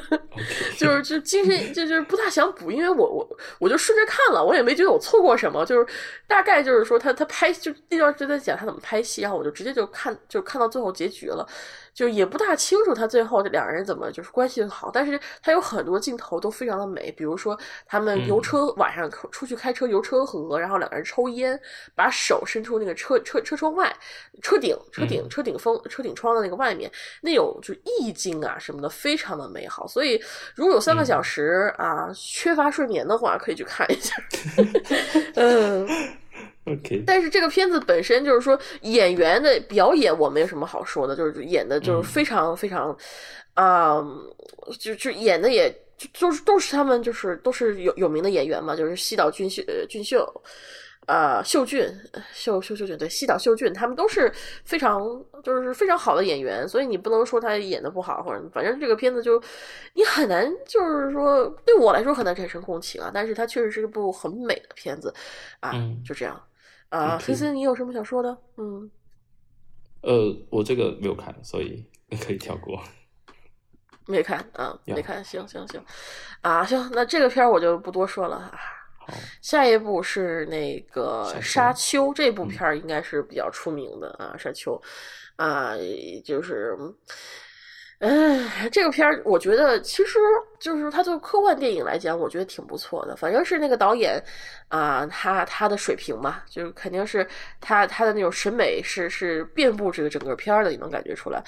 [0.78, 5.86] 就是就精神就就是不大想补，因为我我我就顺着看了，我也没觉得我错过什么，就是
[6.26, 11.46] 大概就是说他他拍就那段就在讲他怎么拍戏，然后我就直接就看就看到最后结局了。
[11.94, 21.58] 就也不大清楚他最后这两个人怎么就是关系好，但是他有很多镜头都非常的美，比如说他们游车晚上出去开车游车河，然后两个人抽烟，
[21.94, 23.94] 把手伸出那个车车车窗外，
[24.42, 30.18] 车顶车顶车顶风车顶窗的那个外面，那种就意境啊什么的非常的美好，所以
[30.54, 34.14] 如果有三个小时啊缺乏睡眠的话，可以去看一下，
[35.36, 35.86] 嗯。
[36.64, 42.96] OK，但是这个片子本身就是说演员的表演我没有什么好说的，就是演的就是非常非常，
[43.54, 44.00] 啊，
[44.78, 50.24] 就就演的也就就是都是他们就是都是有有名的演员嘛，就是西岛俊秀俊秀，
[51.06, 51.92] 啊秀俊
[52.32, 54.32] 秀秀秀俊对西岛秀俊他们都是
[54.64, 55.02] 非常
[55.42, 59.42] 就是非常好的演员，所以你不能说他演的不好或者反正这个片子就
[59.94, 65.12] 你很难就是说对我来说很难产生共情啊，但是它确实是一部很美的片子
[65.58, 65.72] 啊，
[66.06, 66.40] 就这样。
[66.92, 68.36] 啊，思思，你有什么想说的？
[68.56, 68.90] 嗯，
[70.02, 71.84] 呃，我这个没有看，所以
[72.20, 72.82] 可以跳过。
[74.06, 75.82] 没看啊，没看，行行行，
[76.42, 78.52] 啊，行，那这个片儿我就不多说了啊。
[78.98, 84.80] 好，下一部是那个《沙丘》，这部片儿应该是比较出名的啊，《沙丘》
[85.42, 85.74] 啊，
[86.24, 86.76] 就是。
[88.02, 90.18] 哎，这个片儿我觉得其实
[90.58, 93.14] 就是它作为科幻电影来讲，我觉得挺不错的。
[93.14, 94.20] 反正是那个导演
[94.66, 97.24] 啊，他他的水平嘛，就是肯定是
[97.60, 101.40] 他他的那种审美是是遍布这个整个片儿的，你能感觉出来。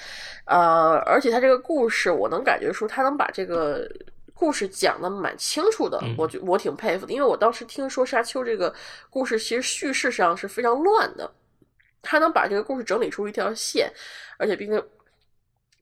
[0.45, 3.85] 呃，而且他这个故事，我能感觉出他能把这个
[4.33, 7.11] 故事讲的蛮清楚的，我觉我挺佩服的。
[7.11, 8.73] 因为我当时听说《沙丘》这个
[9.09, 11.29] 故事其实叙事上是非常乱的，
[12.01, 13.91] 他能把这个故事整理出一条线，
[14.37, 14.81] 而且并且。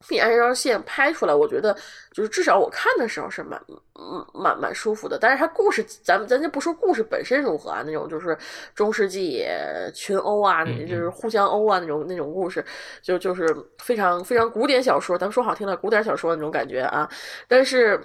[0.08, 1.76] 并按这条线拍出来，我觉得
[2.12, 3.60] 就是至少我看的时候是蛮
[4.00, 5.18] 嗯蛮蛮舒服的。
[5.20, 8.38] 但是它故事，咱们咱就不说故事本身如何啊，那种就是
[8.76, 9.46] 中世纪
[9.94, 12.64] 群殴啊，就是互相殴啊那种那种故事，
[13.02, 13.46] 就就是
[13.80, 17.10] 非常非常古典小说，咱们说好听的古典小说那种感觉啊。
[17.48, 18.02] 但是。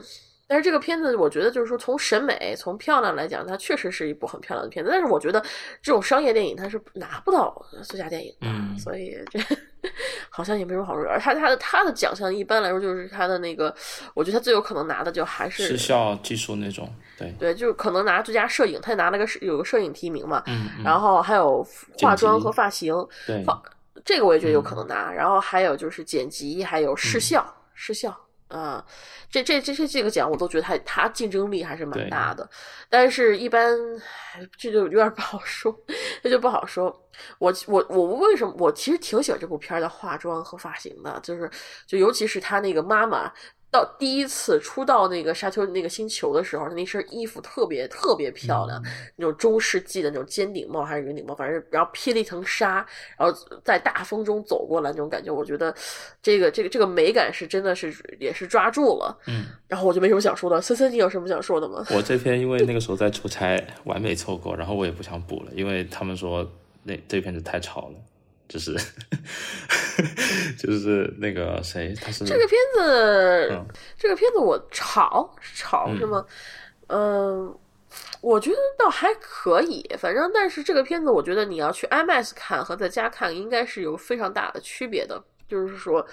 [0.51, 4.91] 但是这个片子，我觉得就是说，从审美、从漂亮来讲，它确实是一部很漂亮的片子。
[4.91, 5.39] 但是我觉得
[5.83, 8.49] 这种商业电影它是拿不到最佳电影的，
[8.81, 9.39] 所以这
[10.31, 11.05] 好像也没什么好说。
[11.09, 13.75] 而他他的他的奖项一般来说就是他的那个，
[14.15, 21.67] 我觉得他最有可能拿的就还是视效技术那种，对对，就可能拿最佳摄影，他拿了个有个摄影提名嘛，嗯，然后还有
[22.01, 22.95] 化妆和发型，
[23.27, 23.45] 对，
[24.05, 25.13] 这个我也觉得有可能拿。
[25.13, 28.17] 然后还有就是剪辑，还有视效，视效。
[28.49, 28.85] 啊，
[29.31, 32.49] 这这这这这个奖我都觉得他他竞争力还是蛮大的，
[32.89, 33.77] 但是一般
[34.57, 35.75] 这就有点不好说，
[36.23, 36.87] 这就不好说。
[37.39, 41.51] 我我我为什么我其实挺喜欢这部片的化妆和发型的，就是
[41.87, 43.33] 就尤其是他那个妈妈。
[43.71, 48.83] 到第一次出到那个沙丘那个星球的时候，他那身衣服特别特别漂亮，
[49.17, 52.87] 那种中世纪的那种尖顶帽还是圆顶帽，反正然后披了一层纱，
[53.19, 55.75] 然后在大风中走过来那种感觉，我觉得
[56.23, 59.19] 这个这个这个美感是真的是也是抓住了。
[59.27, 60.61] 嗯，然后我就没什么想说的。
[60.63, 61.85] 森森，你有什么想说的吗？
[61.91, 66.51] 我这篇因为那个时候在出差， 完美错过，然后我也不想补了，因为他们说
[66.85, 67.95] 那这篇子太吵了。
[68.49, 68.73] 就是
[70.59, 73.67] 就是那个谁，他是这个片子，嗯
[73.99, 76.25] 这个片子我炒炒是吗？
[76.89, 77.55] 嗯、
[78.23, 85.23] 我觉得倒还可以，反正但是这个片子，我觉得你要去 IMAX 看和在家看，应该是有非常大的区别的。
[85.49, 86.07] 就是说，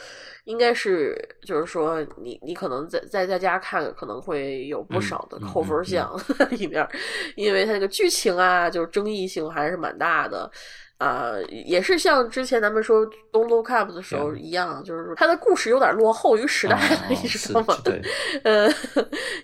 [0.46, 1.14] 应该是，
[1.46, 6.10] 就是说你，你可能在在在家看，可能会有不少的扣分项
[6.52, 6.88] 里面，
[7.36, 10.50] 因为它那个剧情啊，就是争议性还是蛮大的。
[10.98, 17.78] 啊、也是像之前咱们说《Don't Look Up》的时候一样，就是说它的故事有点落后于时代了，啊你知道吗？
[17.84, 18.02] 对，
[18.44, 18.70] 呃，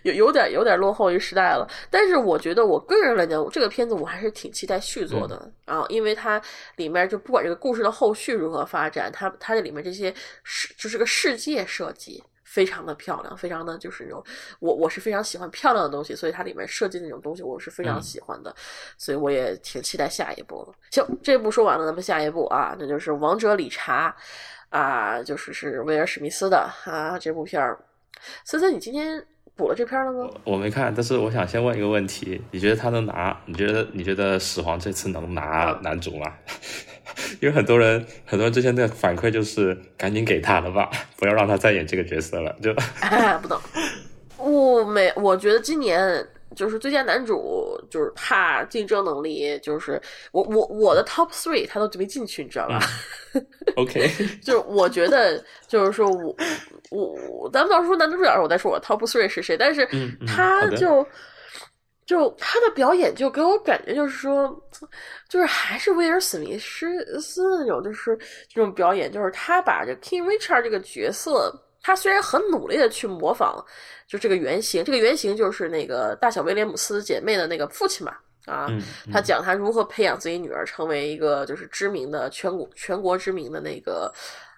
[0.03, 1.67] 有有点有点落后于时代了。
[1.89, 6.41] 但是我觉得我个人来讲，这个片子我还是挺期待续作的、啊，因为它
[6.77, 12.23] 里面就不管这个故事的后续如何发展，它它这里面这些世就是个世界设计。
[12.51, 14.21] 非常的漂亮，非常的就是那种
[14.59, 18.53] 我我是非常喜欢漂亮的东西，所以它里面设计那种东西我是非常嗯喜欢的，
[18.97, 20.73] 所以我也挺期待下一部了。
[20.91, 24.13] 行，这部说完了，咱们下一部啊，那就是《王者理查》
[24.77, 27.79] 啊，就是是威尔史密斯的啊这部片儿。
[28.43, 30.29] 森森，你今天补了这片儿了吗？
[30.43, 33.41] 我没看，但是我想先问一个问题：你觉得他能拿？
[33.45, 36.33] 你觉得你觉得始皇这次能拿嗯男主吗？
[37.39, 42.55] 因为很多人很多人之前的反馈就是赶紧给他了吧，不要让他再演这个角色了。
[42.61, 43.59] 就哎，不懂，
[44.37, 52.79] 我没，我觉得今年就是最佳男主，就是怕竞争能力，就是我我我的 top three 他都没进去，你知道吧
[53.75, 54.09] ？OK，
[54.43, 56.35] 就是我觉得，就是说我
[56.89, 59.87] 我我咱们到时候说男主角，我再说我 top three 是谁，但是
[60.27, 60.67] 他
[62.11, 62.29] 就。
[62.37, 64.61] 他的表演，就给我感觉就是说，
[65.29, 66.89] 就是还是威尔史密斯
[67.59, 68.17] 那种，就是
[68.49, 73.63] 这种表演，就是他把这 King Richard 这个角色，他虽然很努力的去模仿，
[74.07, 78.11] 就这个原型，这个原型就是那个大小威廉姆斯姐妹的那个父亲嘛，
[78.45, 84.11] 啊，嗯，他讲他如何培养自己女儿成为一个就是知名的全国全国知名的那个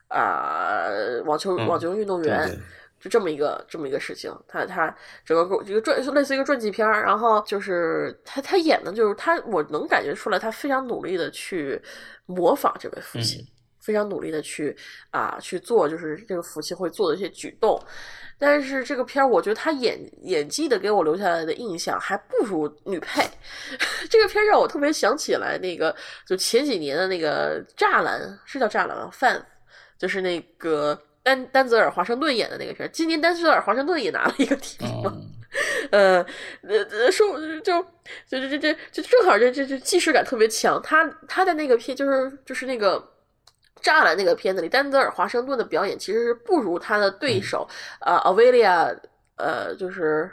[0.08, 0.90] 啊、
[1.26, 2.48] 网球嗯网球运动员。
[2.48, 2.60] 对对
[3.04, 11.82] 就这么一个这么一个事情，他他整个一个传类似一个传记片儿，然后就是他他演的就是他，我能感觉出来他非常努力的去
[12.26, 13.48] 模仿这位父亲，嗯
[13.82, 14.74] 非常努力的去
[15.12, 17.78] 啊去做就是这个父亲会做的一些举动，
[18.40, 23.22] 但是这个片儿我觉得他演演技的给我留下来的印象还不如女配，
[24.10, 25.94] 这个片儿让我特别想起来那个
[26.26, 29.10] 就前几年的那个栅栏是叫栅栏吗？
[29.12, 29.46] 范
[29.98, 30.98] 就是那个。
[31.24, 35.18] 丹丹泽尔华盛顿演的那个片儿，今年丹泽尔华盛顿也拿了一个提名嘛，
[35.92, 36.26] 嗯
[36.68, 37.86] 呃说就就
[38.28, 40.82] 这这这这正好这这这既视感特别强。
[40.84, 43.02] 他他的那个片就是就是那个
[43.82, 47.68] 栅栏那个片子里，丹泽尔华盛顿的表演其实是不如他的对手。
[48.00, 48.98] 啊、呃、Avelia
[49.38, 50.32] 呃就是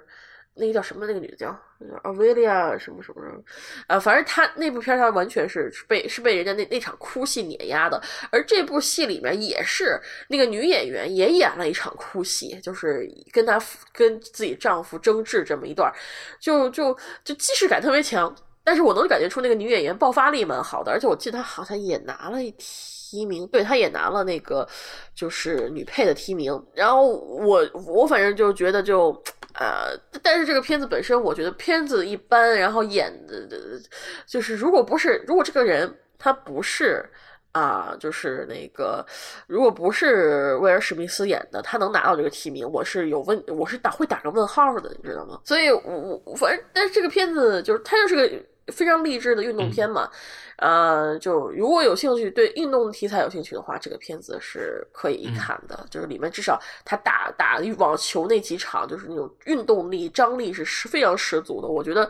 [0.55, 1.57] 那个叫什么那个女的叫
[2.05, 3.43] Avelia 什么什么什么
[3.87, 13.61] 啊、反正他那部片儿他完全是被是被人家那那场哭戏碾压的，而这部戏里面也是那个女演员也演了一场哭戏，就是跟她
[13.93, 15.93] 跟自己丈夫争执这么一段，
[16.39, 18.35] 就就就既视感特别强。
[18.63, 24.69] 但是我能感觉出那个女演员爆发力蛮好的，而且我记得她好像也拿了一提名，对，她也拿了那个
[25.15, 26.53] 就是女配的提名。
[26.75, 29.11] 然后我我反正就觉得就
[29.55, 33.49] 呃，但是这个片子本身，我觉得片子一般，然后演的
[34.27, 37.05] 就是如果不是如果这个人他不是。
[37.53, 39.05] 啊，就是那个，
[39.49, 45.41] 如果不是威尔史密斯演的，他能拿到这个提名，我是有问，我是打会打个问号的，你知道吗？
[45.45, 48.31] 所以我，我反正，但是这个片子就是他就是个
[48.71, 50.11] 非常励志的运动片嘛，
[50.57, 55.87] 呃，就如果有兴趣对运动题材有兴趣的话，这个片子是可以一看的。
[55.91, 61.69] 就是里面至少他打打网球那几场，就是那种运动力、张力是十非常十足的。
[61.69, 62.09] 我觉得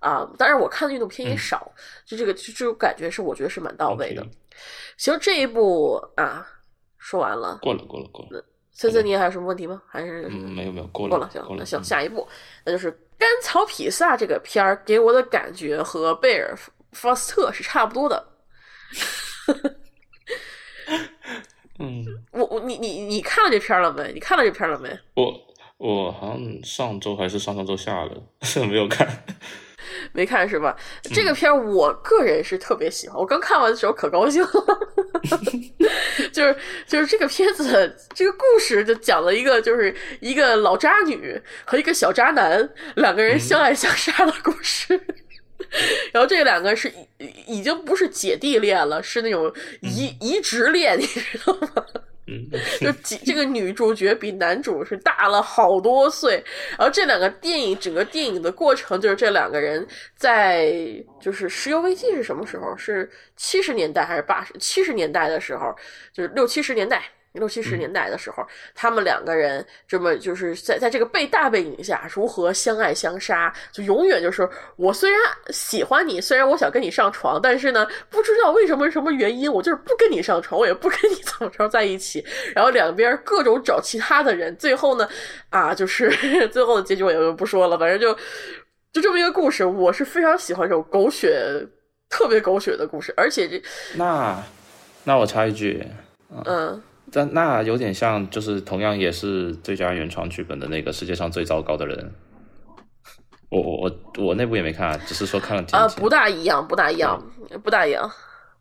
[0.00, 1.70] 啊、当然我看的运动片也少，
[2.04, 4.26] 就这个就这种感觉是我觉得是蛮到位的。
[4.96, 6.46] 行，这一部啊
[6.98, 9.80] 说完了，过了过了过了，森森你还有什么问题吗？
[9.86, 12.26] 还是嗯，没有没有过过了，行，过了，那行，嗯下一步
[12.64, 16.56] 那就是《甘草披萨》这个片儿给我的感觉和贝尔
[16.92, 18.26] 福斯特是差不多的。
[21.78, 24.12] 嗯，我我你你你看了这片儿了没？
[24.12, 24.88] 你看了这片儿了没？
[25.14, 25.34] 我
[25.78, 28.22] 我好像上周还是上上周下了，
[28.68, 29.06] 没有看。
[30.14, 30.76] 没看是吧？
[31.04, 34.78] 嗯这个片儿我个人是特别喜欢，我刚看完的时候可高兴了，
[36.32, 45.00] 就是就是这个片子这个故事就讲了一个就是一个老渣女和一个小渣男两个人相爱相杀的故事。
[46.12, 51.84] 然后这两个是已已经不是姐弟恋了，是那种移移植恋，你知道吗？
[52.26, 52.48] 嗯，
[52.80, 56.42] 就几这个女主角比男主是大了好多岁，
[56.78, 60.72] 然后这两个电影整个电影的过程就是这两个人在
[61.20, 62.76] 就是石油危机是什么时候？
[62.76, 65.74] 是七十年代还是八十七十年代的时候？
[66.12, 67.02] 就是六七十年代。
[67.32, 75.18] 六七十年代的时候，他们两个人这么就是在在这个背大背景下如何相爱相杀，就永远就是我虽然
[75.50, 82.24] 喜欢你，虽然我想跟你上床，但是呢，不知道为什么什么原因，我就是不跟你上床，我也不跟你怎么着在一起。
[82.54, 85.08] 然后两边各种找其他的人，最后呢，
[85.48, 86.10] 啊，就是
[86.52, 88.14] 最后的结局我也就不说了，反正就
[88.92, 89.64] 就这么一个故事。
[89.64, 91.66] 我是非常喜欢这种狗血、
[92.10, 93.62] 特别狗血的故事，而且这
[93.94, 94.42] 那
[95.04, 95.82] 那我插一句，
[96.44, 96.82] 嗯。
[97.12, 102.14] 但那有点像，就是同样也是最佳原创剧本的那个世界上最糟糕的人。
[103.50, 105.62] 我我我我那部也没看，只是说看了。
[105.72, 107.22] 啊，不大一样，不大一样，
[107.62, 108.10] 不大一样。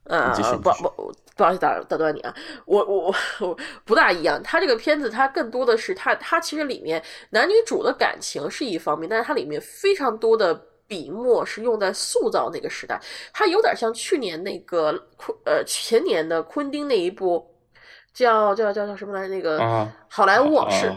[0.04, 2.36] 啊，不不不好意思打打断你啊，
[2.66, 4.42] 我我我不大一样。
[4.44, 10.54] 他这个片子，它更多的是他他其实里面男女主的感情是一方面，但是它里面非常多的
[10.88, 13.00] 笔墨是用在塑造那个时代。
[13.32, 17.50] 它有点像去年那个昆呃前年的昆汀那一部。
[18.14, 19.28] 叫叫叫叫什么来？
[19.28, 20.92] 那个好莱坞往事，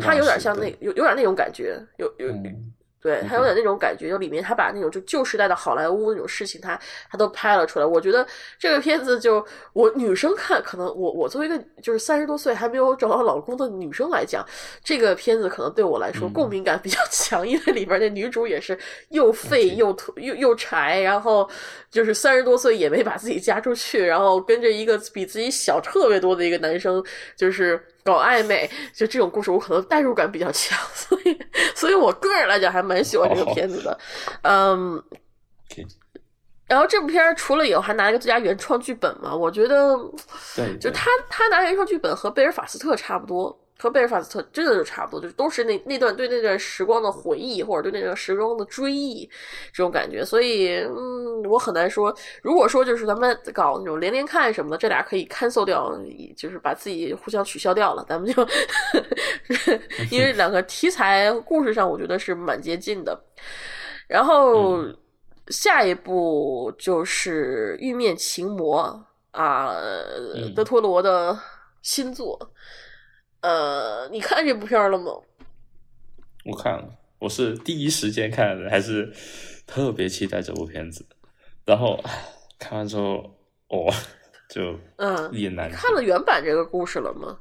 [0.00, 2.32] 它有点像那有有点那种感觉，有有。
[3.02, 6.78] 对，他有点那种感觉，就里面他把那种就旧时代的好莱坞那种事情，他
[7.10, 7.84] 他都拍了出来。
[7.84, 8.26] 我觉得
[8.58, 14.46] 这个片子就我女生看，可能我我作为一个就是三十多岁还没有找到老公的女生来讲，
[14.84, 18.78] 这个片子可能对我来说共鸣感比较 强，因为里边那女主也是
[19.08, 21.48] 又废又土又又柴，然后
[21.90, 27.02] 就是三十多岁也没把自己嫁出去，然后跟着一个比自己小特别多的一个男生，
[27.34, 27.82] 就是。
[28.04, 31.38] 搞暧昧，就这种故事，我可能代入感比较强，所以，
[31.74, 33.98] 所以我个人来讲还蛮喜欢这个片子的，
[34.42, 35.02] 嗯。
[36.66, 39.96] 然后这部片儿除了以后还拿了一个最佳原创剧本嘛，我觉得，
[40.54, 43.59] 对，就他他拿原创剧本和贝尔法斯特差不多。
[43.80, 49.26] 和贝尔法斯特真的就差不多，就都是那那段对那段时光的回忆，或者对那段时光的追忆，
[49.72, 50.22] 这种感觉。
[50.22, 52.14] 所以，嗯，我很难说。
[52.42, 55.98] 如果说就是咱们搞那种连连看什么的，这俩可以 cancel 掉，
[56.36, 58.04] 就是把自己互相取消掉了。
[58.06, 58.46] 咱们就
[60.12, 63.18] 因为两个题材故事上，我觉得是蛮接近的。
[64.06, 64.84] 然后
[65.48, 68.82] 下一步就是《玉面情魔》
[69.40, 69.74] 啊，
[70.54, 71.38] 德托罗的
[71.80, 72.38] 新作。
[73.40, 75.12] 呃，你看这部片了吗？
[76.44, 79.12] 我看了，我是第一时间看的，还是
[79.66, 81.06] 特别期待这部片子。
[81.64, 82.02] 然后
[82.58, 83.36] 看完之后，
[83.68, 83.92] 哦，
[84.48, 87.38] 就嗯，一言难看了原版这个故事了吗？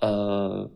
[0.00, 0.70] 呃，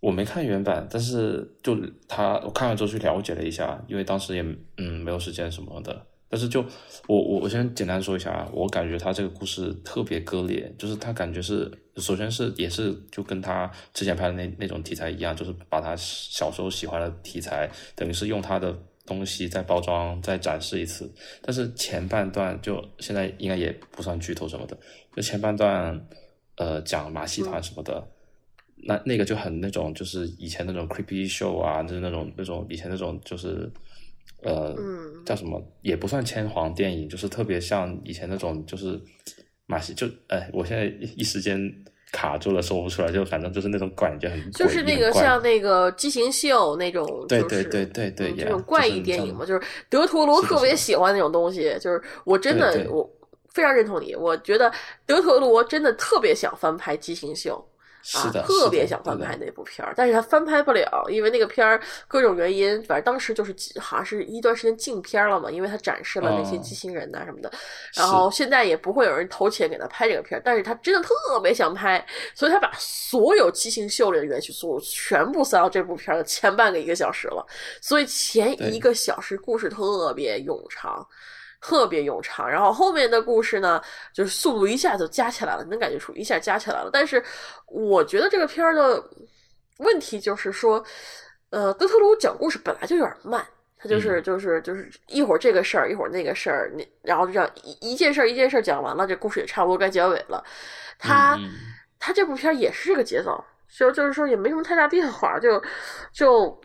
[0.00, 1.76] 我没看原版，但是就
[2.08, 4.42] 他，我看完之后去了解了一下，因为当时也
[4.76, 6.06] 嗯没有时间什么的。
[6.32, 6.64] 但是就
[7.08, 18.72] 我我我先简单说一下啊，我感觉他这个故事特别割裂，就是他感觉是首先是也是就跟他之前拍的那那种题材一样，就是把他小时候喜欢的题材，等于是用他的
[19.04, 21.12] 东西再包装再展示一次。
[21.42, 24.78] 但是前半段就现在应该也不算剧透什么的，
[25.16, 26.06] 就前半段
[26.58, 28.06] 呃讲马戏团什么的，
[28.84, 33.68] 那那个就很那种就是以前那种 creepy show 啊，就是那种那种以前那种就是。
[34.42, 34.74] 呃，
[35.26, 39.00] 叫什么也不算千皇电影，就是特别像以前那种，就是
[39.66, 41.60] 马戏，就哎，我现在一时间
[42.10, 53.08] 卡住了，说不出来，就反正就是那种感觉很就是那个像那个畸形秀那种，对对对对对，这种怪异电影嘛，就是德托罗特别喜欢那种东西，就是我真的我
[53.52, 54.72] 非常认同你，我觉得
[55.04, 57.62] 德托罗真的特别想翻拍畸形秀。
[58.02, 67.52] 是的，特别想翻拍那部片儿，但是他翻拍不了，因为那个片儿各种原因，反正当时就是好像是一段时间禁片了嘛，因为他展示了那些机器人呐什么的，
[67.94, 77.46] 然后现在也不会有人投钱给他拍这个片儿，但是他真的特别想拍，所以他把所有畸形秀里的元素全部塞到这部片的前半个一个小时了，
[77.80, 81.06] 所以前一个小时故事特别冗长。
[81.60, 83.80] 特别悠长，然后后面的故事呢，
[84.14, 86.88] 就是速度一下就加起来了，能感觉出一下加起来了。
[86.90, 87.22] 但是
[87.66, 89.04] 我觉得这个片儿的
[89.78, 90.82] 问题就是说，
[91.50, 93.46] 呃，德特鲁讲故事本来就有点慢，
[93.76, 100.42] 他就是就是就是一会儿这个事儿，一会儿那个事儿，你然后就这样一一件事儿一件事儿讲完了，这故事也差不多该结尾了。
[100.98, 101.38] 他
[101.98, 105.62] 他这部片儿也是这个节奏，就就是说也没什么太大变化，就
[106.10, 106.58] 就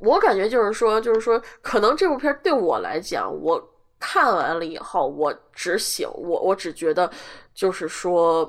[0.00, 3.70] 我感觉就是说就是说，可能这部片儿对我来讲，我。
[4.06, 7.10] 看完了以后，我只喜我，我只觉得，
[7.54, 8.48] 就是说，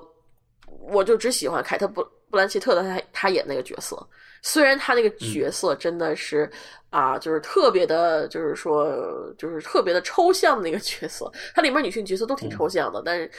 [0.91, 3.95] 我就只喜欢凯特布布兰奇特的他他演那个角色。
[4.43, 6.47] 虽然他那个角色真的是
[6.89, 11.31] 啊，就是特别的，就是说，就是特别的抽象的那个角色。
[11.55, 13.31] 它里面女性角色都挺抽象的，但是，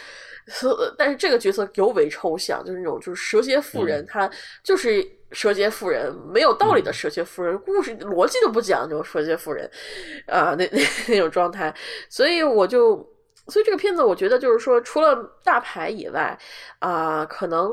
[0.96, 4.28] 但是这个角色尤为抽象，就是那种就是蛇蝎妇人，她
[4.64, 9.70] 就是蛇蝎妇人，没有道理的蛇蝎妇人，故事逻辑都不讲究，蛇蝎妇人
[10.26, 11.74] 啊，那 那那种状态。
[12.08, 12.96] 所以我就，
[13.48, 16.38] 所以这个片子我觉得就是说，除了大牌以外
[16.80, 17.70] 啊，可能。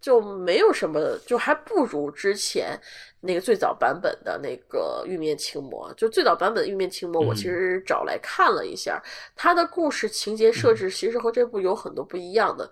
[0.00, 2.80] 就没有什么，就还不如之前
[3.22, 5.90] 那个最早版本的那个《玉面情魔》。
[5.96, 9.02] 就最早版本的《玉面情魔》，我其实找来看了一下，
[9.34, 12.70] 它的故事情节设置其实和这部有很多不一样的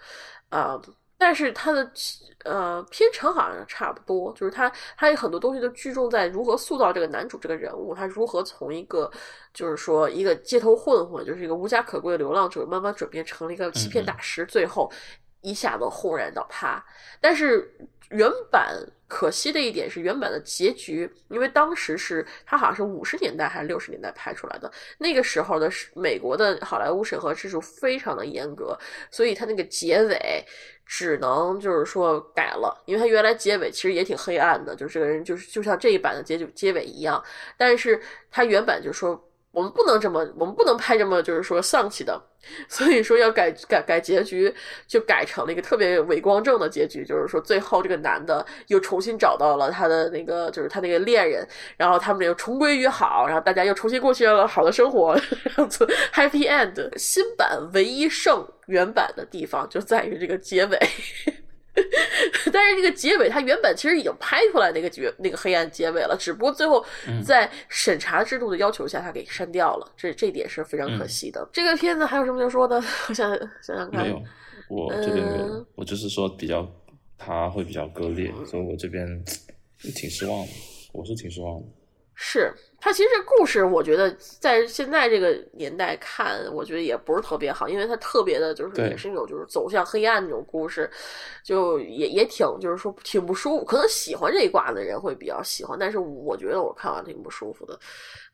[0.50, 0.80] 啊，
[1.18, 1.90] 但是它的
[2.44, 9.10] 呃片长好像差不多，就是它它有很多东西都聚重在如何塑造这个男主这个人物，他如何从一个
[9.52, 14.90] 就是说一个街头混混，就是一个无家可归的流浪者，慢慢转变成了一个欺骗大师，最后。
[15.42, 16.84] 一下子轰然倒塌，
[17.20, 17.70] 但是
[18.08, 18.74] 原版
[19.06, 28.76] 可惜的一点是原版的结局，因为当时是它好像是五十年代还是六十年代拍出来的，那个时候的美国的好莱坞审核制度非常的严格，
[29.08, 30.44] 所以它那个结尾
[30.86, 37.22] 只能就是说改了，因为他原来结尾其实也挺黑暗的，就是这个人就是就像这一版的结局结尾一样，
[37.58, 39.22] 但是他原版就说。
[39.56, 42.22] 我们不能这么，我们不能拍这么就是说丧气的，
[42.68, 44.54] 所以说要改改改结局，
[44.86, 51.48] 就改成了一个特别伪光正的结局，就是说最后这个男的又重新找到了他的那个就是他那个恋人，
[51.78, 55.18] 然后他们又重归于好，然后大家又重新过起了好的生活，
[56.12, 56.98] happy end。
[56.98, 60.78] 新版唯一胜原版的地方就在于这个结尾。
[62.52, 66.84] 但是这个结尾，它原本其实已经拍出来那个结那个黑暗结尾了，只不过最后
[67.24, 71.46] 在审查制度的要求下，他给删掉了，这这点是非常可惜的。
[71.52, 72.76] 这个片子还有什么要说的？
[73.08, 73.30] 我想
[73.62, 74.22] 想想看，没有，
[74.68, 76.66] 我这边没有，我就是说比较，
[77.18, 79.06] 他会比较割裂，所以我这边
[79.94, 80.52] 挺失望的，
[80.92, 81.66] 我是挺失望的。
[82.14, 82.50] 是
[82.86, 90.88] 它其实故事，我觉得在现在这个年代看，我觉得也不是特别好，因为它特别的就是也是那种就是走向黑暗那种故事，
[91.42, 93.64] 就也也挺就是说挺不舒服。
[93.64, 97.76] 可能喜欢这一挂的人会比较喜欢，但是我觉得我看完挺不舒服的。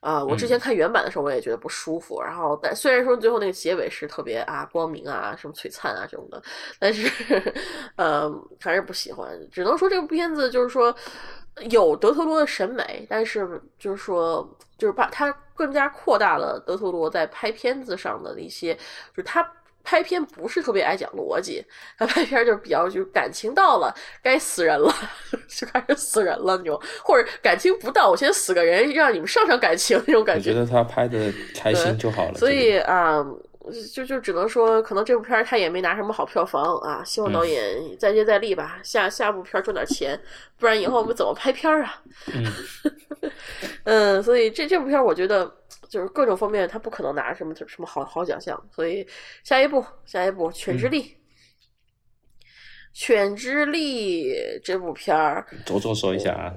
[0.01, 6.39] 啊，我之前看原版的时候我也觉得不舒服，然后但虽然说最后那个结尾是特别啊光明啊什么璀璨啊这种的，
[6.77, 7.11] 但是
[7.97, 8.31] 呃
[8.61, 9.35] 还是不喜欢。
[9.51, 10.95] 只能说这部片子就是说。
[11.69, 19.47] 有德特罗的审美，但是就是说，就是把他更加扩大了德特罗在拍片子上的一些，就是他
[19.83, 21.63] 拍片不是特别爱讲逻辑，
[21.97, 24.91] 他拍片就是比较就是感情到了该死人了
[25.47, 30.49] 就开始死人了那种，或者感情不到我先死个人让你们上上感情那种感觉。
[30.49, 32.33] 我觉得他拍的开心就好了。
[32.35, 33.25] 所以啊。
[33.93, 37.03] 就就只能说，可能这部片儿他也没拿什么好票房啊。
[37.03, 40.19] 希望导演再接再厉吧，下下部片儿赚点钱，
[40.57, 42.03] 不然以后我们怎么拍片儿啊？
[43.85, 45.49] 嗯，所以这这部片儿我觉得
[45.87, 48.61] 就是各种方面他不可能拿什么什么好好奖项。
[48.69, 49.07] 所以
[49.43, 51.01] 下一步，下一步《犬之力》，
[52.93, 54.25] 《犬之力》
[54.63, 56.53] 这部片儿，着重说一下啊。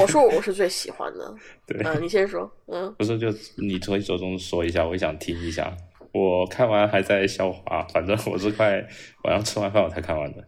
[0.00, 1.34] 我说我是最喜欢的。
[1.66, 2.50] 对，嗯，你先说。
[2.66, 5.72] 嗯，不是，就你可以着重说一下，我想听一下。
[6.12, 8.84] 我看完还在消化，反正我是快
[9.24, 10.44] 晚上吃完饭我才看完的。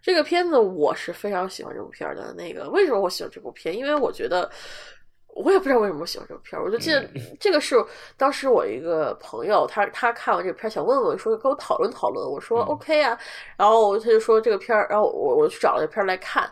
[0.00, 2.32] 这个片子我是非常喜欢这部片的。
[2.34, 3.76] 那个为什么我喜欢这部片？
[3.76, 4.50] 因为我觉得
[5.44, 6.64] 我也不知道为什么我喜欢这部片儿。
[6.64, 7.08] 我就记得
[7.38, 7.76] 这个是
[8.16, 12.28] 当时我一个朋友，他他看完这个片想问我说跟我讨论讨论。
[12.28, 13.18] 我说 OK 啊，
[13.56, 16.50] 然后他就说这个片儿，然后我我去找了这片儿来看。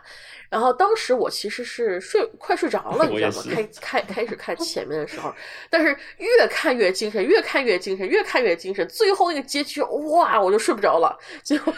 [0.49, 3.43] 然后当时我其实是睡快睡着了， 你知道吗？
[3.81, 5.33] 开 开开始看前面的时候，
[5.69, 8.87] 但是越看越精神，越看越精神，越看越精神。
[8.87, 11.17] 最后那个结局，哇，我就睡不着了。
[11.43, 11.73] 结果，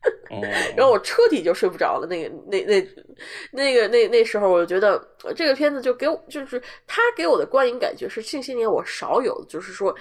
[0.76, 2.06] 然后我彻底就睡不着了。
[2.06, 2.88] 那个那那
[3.52, 5.02] 那个那那时候，我就觉得
[5.34, 9.94] 这个片子就给我，就是他给我的观影感觉是近些年我少有的，就是说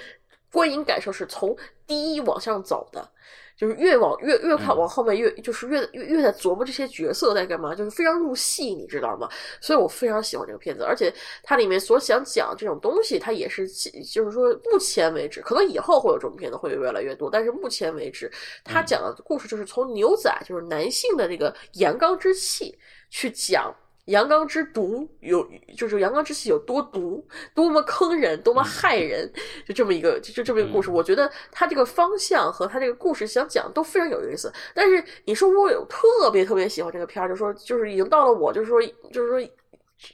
[0.52, 3.12] 观影感受是从第一往上走的。
[3.58, 9.28] 就是越往越越看往后面越就是越越越在琢磨这些角色在干嘛，就是非常入戏，你知道吗？
[9.60, 18.32] 所以我非常喜欢这个片子，而且它里面所想讲这种东西，它也是就是说目前为止，可能以后会有这种片子会越来越多，但是目前为止，
[18.64, 22.78] 他讲的故事就是从牛仔，就是男性的那个阳刚之气
[23.10, 23.76] 去讲。
[24.08, 25.48] 阳刚之毒有，
[25.78, 29.30] 就是阳刚之气有多毒，多么坑人，多么害人，
[29.66, 30.90] 就这么一个，就这么一个故事。
[30.90, 34.52] 我觉得他这个方向和他这个故事想讲都非常有意思。
[34.74, 38.82] 但是你说我有特别特别喜欢这个片儿，就说就是已经到了我就是说
[39.12, 39.52] 就是说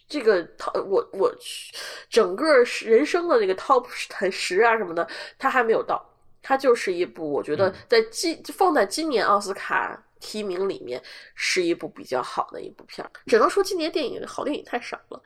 [0.08, 0.48] 这个
[0.88, 1.32] 我我
[2.10, 3.86] 整个人生的那个 top
[4.32, 6.04] 十啊什么的，他还没有到。
[6.46, 10.04] 它就是一部我觉得在今放在今年奥斯卡。
[10.24, 11.00] 提名里面
[11.36, 13.12] 是一部比较好的一部片儿。
[13.28, 15.22] 只能说今年电影好电影太少了。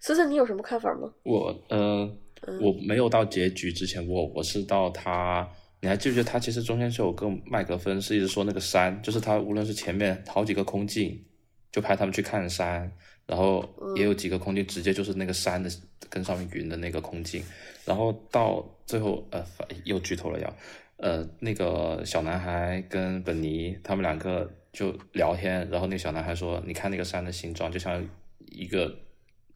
[0.00, 1.12] 思思，你有什么看法吗？
[1.24, 2.10] 我呃，
[2.58, 5.46] 我没有到结局之前，我我是到他，
[5.82, 11.22] 你还记不记得他其实中间是有个麦克风，是一直说那个山，就是他无论是前面好几个空镜，
[11.70, 12.90] 就拍他们去看山，
[13.26, 13.62] 然后
[13.94, 15.70] 也有几个空镜直接就是那个山的
[16.08, 17.44] 跟上面云的那个空镜，
[17.84, 19.44] 然后到最后呃
[19.84, 20.56] 又剧透了要。
[21.02, 28.06] 呃，那个小男孩跟本尼他们两个就聊天，然后那个小男孩说：“你看那个山的形状，就像
[28.50, 28.94] 一个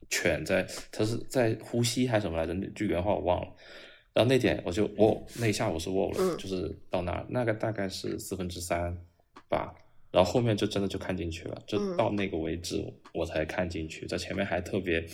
[0.08, 2.54] 犬在，它是在呼吸还是什么来着？
[2.54, 3.48] 那句原话我忘了。
[4.14, 8.96] 然后那点我就哦，那一下我是忘了，就是到那儿那个大概是四分之三
[9.50, 9.74] 吧，
[10.10, 12.82] 然后后面就真的就看进去了，就到那个为止
[13.12, 15.04] 我才看进去，在前面还特别。”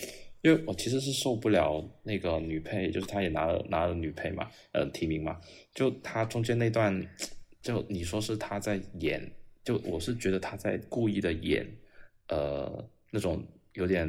[0.41, 5.39] 因为我其实是受不了那个女配，就是她也拿了拿了女配嘛，呃提名嘛，
[5.73, 6.99] 就她中间那段，
[7.61, 9.31] 就你说是她在演，
[9.63, 11.67] 就我是觉得她在故意的演，
[12.29, 14.07] 呃那种有点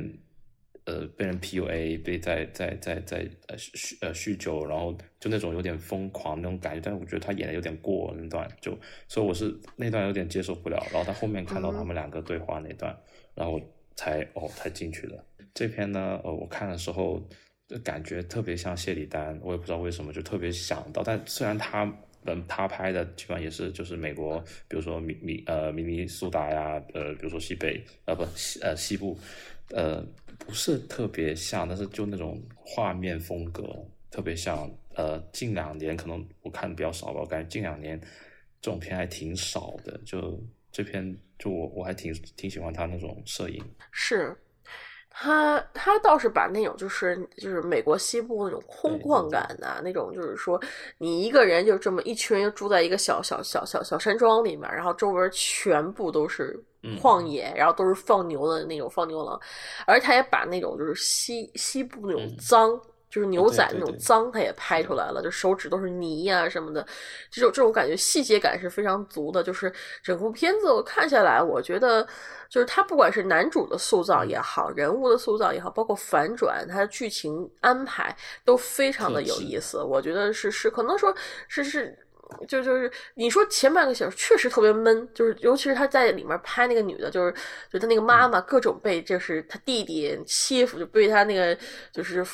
[0.87, 8.75] 呃被人 PUA，被在在在在呃酗呃酗酒，然后就那种有点疯狂那种感觉，但是我觉得她演的有点过那段，就
[9.07, 12.99] 所以我是那段有点接受不了，然后她后面看到他们两个对话那段，
[13.35, 13.61] 然后
[13.95, 15.23] 才哦才进去了。
[15.55, 17.23] 这篇呢，呃，我看的时候
[17.85, 21.03] 感觉特别像谢里丹，我也不知道为什么，就特别想到。
[21.03, 21.85] 但虽然他，
[22.25, 24.39] 嗯，他拍的基本上也是就是美国，
[24.69, 29.19] 比如说米米呃明尼苏达呀，呃，比如说西北，呃不西呃西部，
[29.71, 30.05] 呃
[30.39, 33.63] 不是特别像，但是就那种画面风格
[34.11, 34.71] 特别像。
[34.95, 37.99] 呃，近两年可能我看的比较少吧，我感觉近两年
[38.61, 39.99] 这种片还挺少的。
[40.05, 40.39] 就
[40.71, 43.65] 这篇，就我我还挺挺喜欢他那种摄影。
[43.91, 44.37] 是。
[45.15, 50.61] 他他倒是把那种就是就是美国西部那种空旷感啊那种，就是说
[50.99, 56.59] 你一个人就这么一群人住在一个小小小小小山庄里面，然后周围全部都是
[56.99, 59.39] 旷野，然后都是放牛的那种放牛郎，
[59.87, 62.81] 而他也把那种就是西西部那种脏。
[63.13, 66.87] 就是牛仔那种脏，他也拍出来了，就手指都是泥呀什么的，
[67.31, 69.43] 这种这种感觉细节感是非常足的。
[69.43, 69.71] 就是
[70.03, 72.03] 整部片子我看下来，我觉得
[72.49, 79.83] 就是他不管是男主的塑造也好，人物的塑造也好，包括反转，他的剧情安排都非常的有意思。
[79.83, 81.15] 我觉得是是可能说
[81.49, 81.95] 是是。
[82.49, 87.35] 就就是你说前半个小时确实特别闷，就是尤其是他在里面拍那个女的，就是
[87.73, 91.57] 就他那个妈妈各种被就是他弟弟欺负，就被他那个
[91.93, 92.25] 就是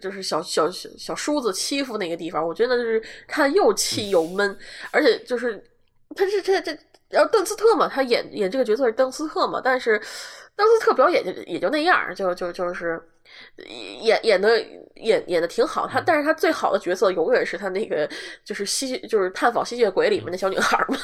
[0.00, 4.56] 就是小小小小叔子欺负那个地方，我觉得就是看又气又闷，
[4.90, 5.62] 而且就是
[6.16, 6.76] 他是这这，
[7.08, 10.00] 然后邓斯特嘛，他演演这个角色是邓斯特嘛，但是
[10.56, 13.00] 邓斯特表演就也就那样，就就就是。
[14.02, 14.60] 演演的
[14.96, 18.08] 演演的挺好，他但是他最好的角色永远是他那个
[18.44, 20.96] 就是吸就是探访吸血鬼里面的小女孩嘛，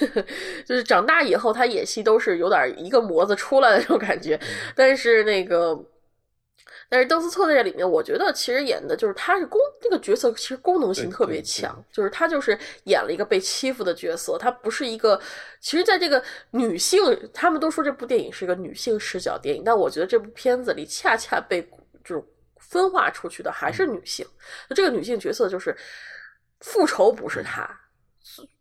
[0.64, 4.38] 就是长大以后他演戏都是有点一个模子出来的那种感觉，
[4.74, 5.78] 但是那个。
[6.88, 15.20] 但是邓斯特在这里面，我觉得其实演的就是他是功这个角色，其实功能性特别强，就是他就是演了一个被欺负的角色，他不是一个，
[15.60, 16.22] 其实在这个
[16.52, 17.00] 女性，
[17.34, 21.60] 他们都说这部电影是一个女性视角电影，但我觉得这部片子里恰恰被
[22.04, 22.22] 就是
[22.58, 24.24] 分化出去的还是女性，
[24.68, 25.76] 那这个女性角色就是
[26.60, 27.68] 复仇不是她，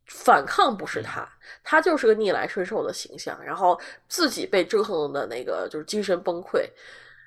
[0.07, 1.27] 反抗不是她，
[1.63, 6.67] 她就是个逆来顺受的形象，然后自己被折腾的那个就是精神崩溃。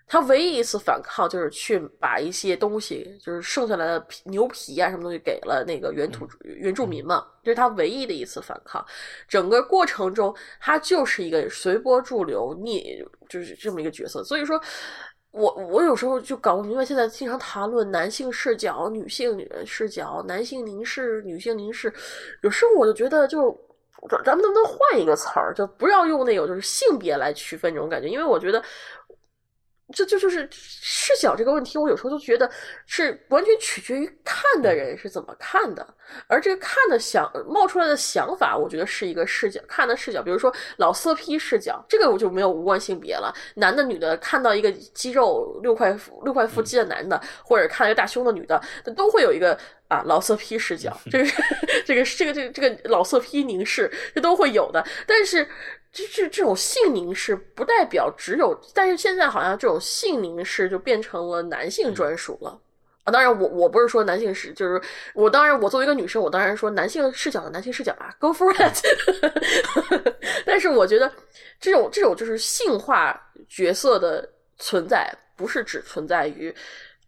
[0.08, 8.82] 他唯一一次反抗就是去把一些东西，就是剩下来的皮牛皮啊什么东西给了那个原土原住民嘛，这是他唯一的一次反抗。
[9.28, 14.24] 整个过程中，他就是一个随波逐流、逆就是这么一个角色。
[14.24, 14.58] 所以说，
[15.30, 21.92] 我我有时候就搞不明白，现在经常谈论男性视角、女性视角、男性凝视、女性凝视，
[22.40, 23.50] 有时候我就觉得，就
[24.24, 28.64] 咱们能不能换一个词儿，就不要用那种就是性别来区分这种感觉，因为我觉得。
[29.94, 32.50] 这就就是视角这个问题，我有时候就觉得
[32.86, 35.94] 是完全取决于看的人是怎么看的，
[36.26, 40.22] 而这个看的想冒出来的想法，我觉得是一个视角看的视角。
[40.22, 48.62] 比如说老色批视角，这个我就没有无关性别了，男的女的看到一个肌肉六块六块腹肌的男的，或者看到一个大胸的女的，
[48.94, 49.58] 都会有一个
[49.88, 51.30] 啊老色批视角，这个
[51.86, 55.48] 这个这个这个这个老色批凝视，这都会有的，但是。
[55.90, 62.60] 这这这种性凝视不代表只有，但是现在好像这种性凝视就变成了男性专属了
[63.04, 63.10] 啊！
[63.10, 64.80] 当然，我我不是说男性是，就是
[65.14, 70.14] 我当然我作为一个女生，我当然说男性视角的男性视角啊，Go for it！
[70.44, 71.10] 但是我觉得
[71.58, 73.18] 这种这种就是性化
[73.48, 74.28] 角色的
[74.58, 76.54] 存在，不是只存在于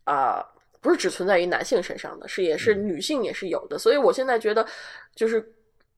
[0.05, 0.43] 啊，
[0.81, 3.79] 不是只存在于男性身上的，是也是女性也是有的。
[3.79, 4.67] 所以我现在觉得
[5.15, 5.53] 就是。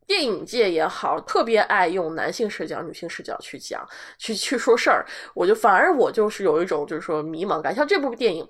[0.06, 3.86] 电影界也好，特别爱用男性视角、女性视角去讲、
[4.18, 5.06] 去去说事儿。
[5.34, 7.74] 我就反而我就是有一种就是说迷茫感。
[7.74, 8.48] 像这部电影，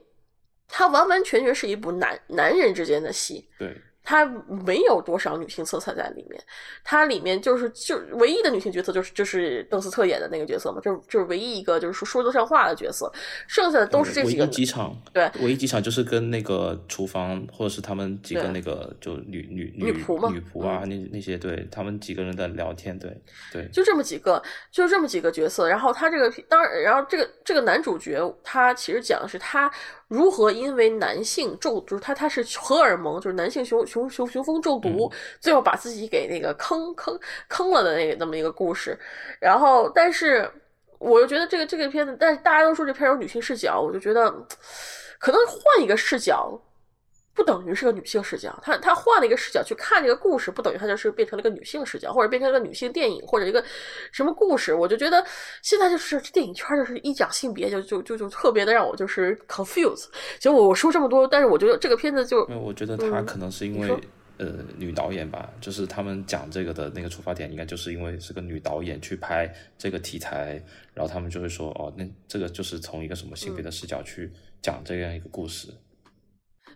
[0.68, 3.48] 它完完全全是一部男男人之间的戏。
[3.58, 3.80] 对。
[4.02, 6.42] 它没有多少女性色彩在里面，
[6.82, 13.12] 它里面就是就唯一的女性角色就是就是邓斯特演的那个角色嘛，就就是唯一一个就是说说得上话的角色，
[13.46, 14.42] 剩下的都是这几个。
[14.44, 23.16] 唯一几场，对，唯一几场就是跟那个厨房或者是他们几个那个就女女女仆嘛，女仆啊，那那些对他们几个人在聊天，对
[23.52, 25.68] 对，就这么几个，就这么几个角色。
[25.68, 29.70] 然后他这个当然，然后这个这个男主角他其实讲的是他。
[30.08, 37.18] 如何因为男性中就是他他是荷尔蒙就是男性雄雄雄雄风中毒，最后把自己给那个坑坑
[37.48, 38.98] 坑了的那个那么一个故事，
[39.38, 40.50] 然后但是
[40.98, 44.30] 我又觉得这个这个片子，但是大家都说这片有女性视角，我就觉得
[45.18, 46.58] 可能换一个视角。
[47.34, 53.64] 不等于是个女性视角，她她换了一个视角去看这个故事，不等于她就是变成了一个女性视角，或者变成了一个女性电影，或者一个
[54.10, 54.74] 什么故事。
[54.74, 55.24] 我就觉得
[55.62, 60.06] 现在就是电影圈就是一讲性别就就就就特别的让我就是 confuse。
[60.36, 63.88] 其实我我说这么多，但是我觉得这个片子就，我觉得他可能是因为
[64.38, 70.62] 呃女导演吧，就是他们讲这个的那个出发点应该就是因为是个女导演去拍这个题材，
[70.92, 74.30] 然后他们就会说哦，那这个就是从一个什么性别的视角去
[74.60, 75.68] 讲这样一个故事。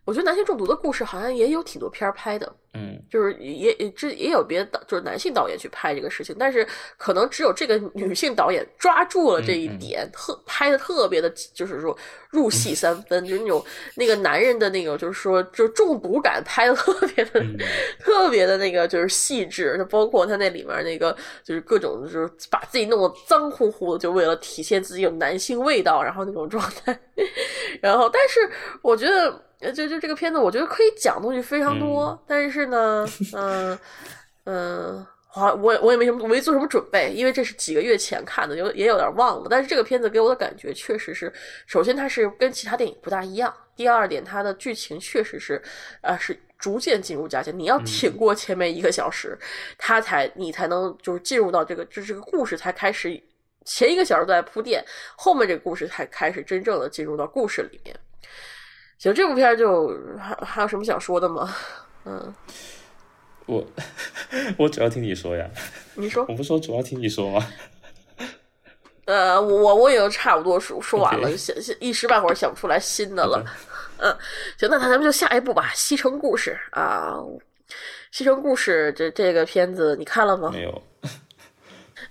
[0.06, 6.64] 我觉得男性中毒的故事好像也有挺多片儿拍的，嗯，就是也也这也有别的导，就是男性导演去拍这个事情，但是
[6.96, 11.98] 可能只有这个女性导演抓住了这一点，特拍的特别的，就是说
[12.30, 13.64] 入戏三分，就是那种
[13.96, 17.44] 那个男人的那个，就是说就中毒感拍的特别的
[17.98, 26.96] 特别的那个就是细致，就包括他那里面那个就是各种就是把自己弄得脏乎乎的，就为了体现自己有男性味道，然后那种状态，
[27.82, 28.48] 然后但是
[28.82, 29.44] 我觉得。
[29.60, 33.78] 呃，就就这个片子，我觉得可以讲东西非常多，但是呢，嗯
[34.44, 39.48] 嗯，好，我我也没什么，我没做什么准备，因为这是几个月前看的，有也有点忘了。
[39.50, 41.32] 但是这个片子给我的感觉确实是，
[41.66, 45.60] 首先它是跟其他电影不大一样，第二点它的剧情确实是，
[46.02, 47.50] 呃，是逐渐进入佳节。
[47.50, 49.38] 你要挺过前面一个小时，
[49.78, 53.18] 它才你才能就是进入到这个，就这个故事才开始，
[53.64, 54.84] 前一个小时都在铺垫，
[55.16, 57.96] 后面这个故事才开始真正的进入到故事里面。
[58.98, 61.54] 行，这部片就还还有什么想说的吗？
[62.04, 62.34] 嗯，
[63.46, 63.66] 我
[64.58, 65.48] 我主要听你说呀。
[65.94, 67.46] 你说，我不说主要听你说吗？
[69.06, 73.44] 呃，我我已经差不多说说完了，想想一时半会儿想不出来新的了。
[73.98, 74.10] 嗯，
[74.58, 77.14] 行，那咱们就下一步吧，《西城故事》啊，
[78.10, 80.50] 《西城故事》这这个片子你看了吗？
[80.52, 80.82] 没有。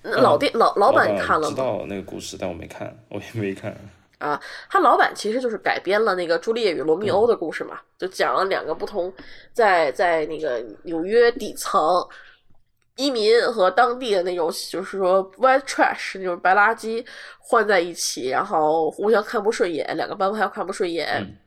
[0.03, 1.55] 老电老老板你看了吗？
[1.55, 3.75] 知道那个故事，但我没看，我也没看。
[4.17, 9.13] 啊，他老板其实就是改编了那个《朱丽叶与罗密欧》的故事嘛，就讲了两个不同，
[9.51, 11.81] 在在那个纽约底层
[12.95, 17.05] 移民和当地的那种，就是说 white trash 那种白垃圾
[17.39, 21.37] 混在一起，然后互相看不顺眼，两个帮派看不顺眼，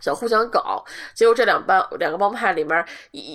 [0.00, 0.84] 想互相搞，
[1.14, 2.84] 结果这两帮两个帮派里面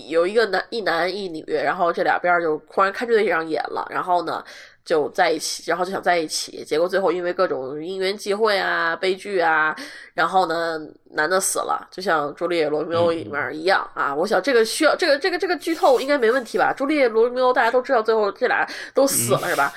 [0.10, 4.46] 有一个男一男一女，然后这两边就突然看对上眼了，然后呢。
[4.90, 9.76] 就在一起，然后就想在一起，结果最后因为各种因缘际会啊、悲剧啊，
[10.16, 10.80] 然后呢，
[11.12, 14.16] 男的死了，就像《朱丽叶·罗密欧》里面一样啊。
[14.16, 16.74] 我想这个需要这个这个这个剧透应该没问题吧？
[16.76, 19.72] 《朱丽叶·罗密欧》大家都知道，最后这俩都死了是吧？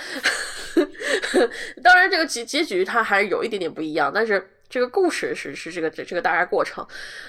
[1.84, 6.82] 当然，这个结结局它还是有一点点不一样，但是这个故事是是这个这这个大概过程。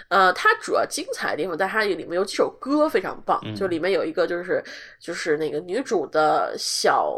[0.07, 4.63] 呃，它主要精彩的地方在它里面有几首歌非常棒，就里面有一个就是
[5.01, 7.13] 就是那个女主的小。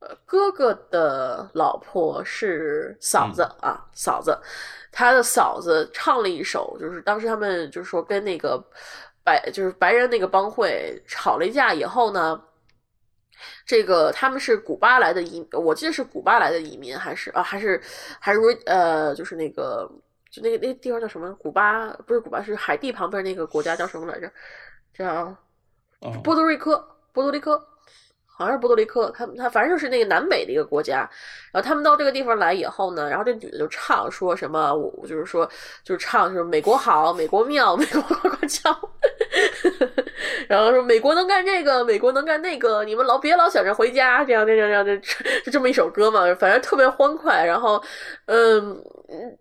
[0.00, 4.38] 呃，哥哥的老婆是嫂子啊，嫂子，
[4.90, 8.58] 他的嫂子唱了一首，就是当时他们就是说跟那个
[9.22, 12.42] 白，就是白人那个帮会吵了一架以后呢，
[13.66, 17.78] 这个他们是古巴来的移，我记得是古巴来的移民，还是啊，还是
[18.18, 19.86] 还是呃，就是那个
[20.30, 21.30] 就那个那个地方叫什么？
[21.34, 24.32] 古巴不是古巴，是海地旁边那个国家叫什么来着？
[24.94, 25.36] 叫
[26.24, 26.82] 波多瑞科，
[27.12, 27.62] 波多黎各。
[28.40, 31.00] 好像是波多黎克，他他反正就是那个南美的一个国家，
[31.52, 35.44] 然后他们到这个地方来以后呢，然后这女的就唱说什么，我就是说
[35.84, 38.74] 就是唱就是美国好，美国妙，美国呱呱叫，
[40.48, 44.96] 然后说美国能干这个，美国能干那个，你们老别老想着回家，这样这样这样就
[45.44, 47.82] 就这么一首歌嘛，反正特别欢快，然后
[48.24, 48.82] 嗯，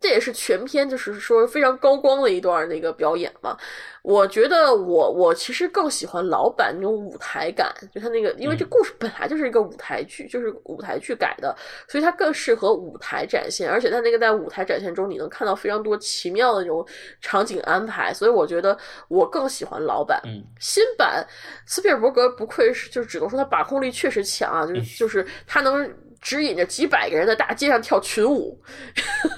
[0.02, 3.58] 这也是全篇就是说非常高光的一段那个表演嘛。
[4.04, 11.56] 我觉得我我其实更喜欢老版那种舞台感，就他那个，因为这故事本来就是一个舞台剧，就是舞台剧改的，
[11.88, 16.86] 所以它更适合舞台展现，而且它那个在舞台展现中，你能看到非常多奇妙的那种
[17.22, 18.78] 场景安排，所以我觉得
[19.08, 20.10] 我更喜欢老版。
[20.10, 20.20] 版。
[20.26, 21.24] 嗯，新版
[21.68, 25.88] 斯皮尔伯格不愧是，就只能说他把控力确实强啊，就是就是他能
[26.22, 28.62] 指引着几百个人在大街上跳群舞，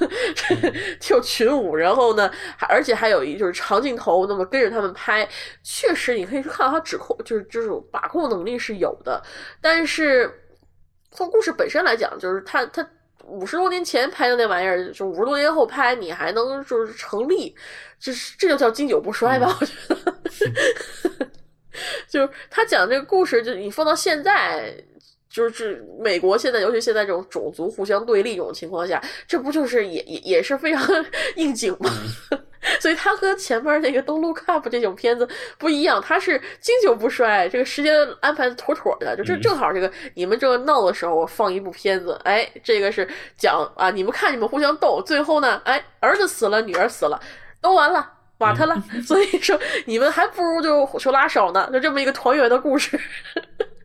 [1.00, 5.28] 跳群舞，然后呢，还而且还有一就是长镜头，那么跟着他们拍，
[5.64, 9.22] 确实你可以看到他指控，就是这种把控能力是有的，
[9.62, 10.32] 但是
[11.12, 12.88] 从故事本身来讲，就是他他。
[13.24, 17.56] 五十多年前拍的那玩意儿，就五十多年后拍，你还能就是成立，
[17.98, 19.56] 就是这就叫经久不衰吧？
[19.62, 21.30] 我觉得，
[22.10, 24.74] 就是他讲这个故事，就你放到现在，
[25.32, 30.84] 就是美国现在，尤其现在这种种族互相对立这种情况下，这不就是也也也是非常
[31.38, 31.90] 应景吗？
[32.80, 35.28] 所以它和前面那个《Don't Look Up》这种片子
[35.58, 47.20] 不一样，它是经久不衰，这个时间安排的妥妥的，就这正好这个你们正闹的时候，我放一部片子，哎，这个是讲啊，你们看你们互相斗，最后呢，哎，儿子死了，女儿死了，
[47.62, 48.08] 都完了，
[48.38, 48.76] 瓦特了，
[49.08, 53.00] 所以说你们还不如就手拉手呢，就这么一个团圆的故事。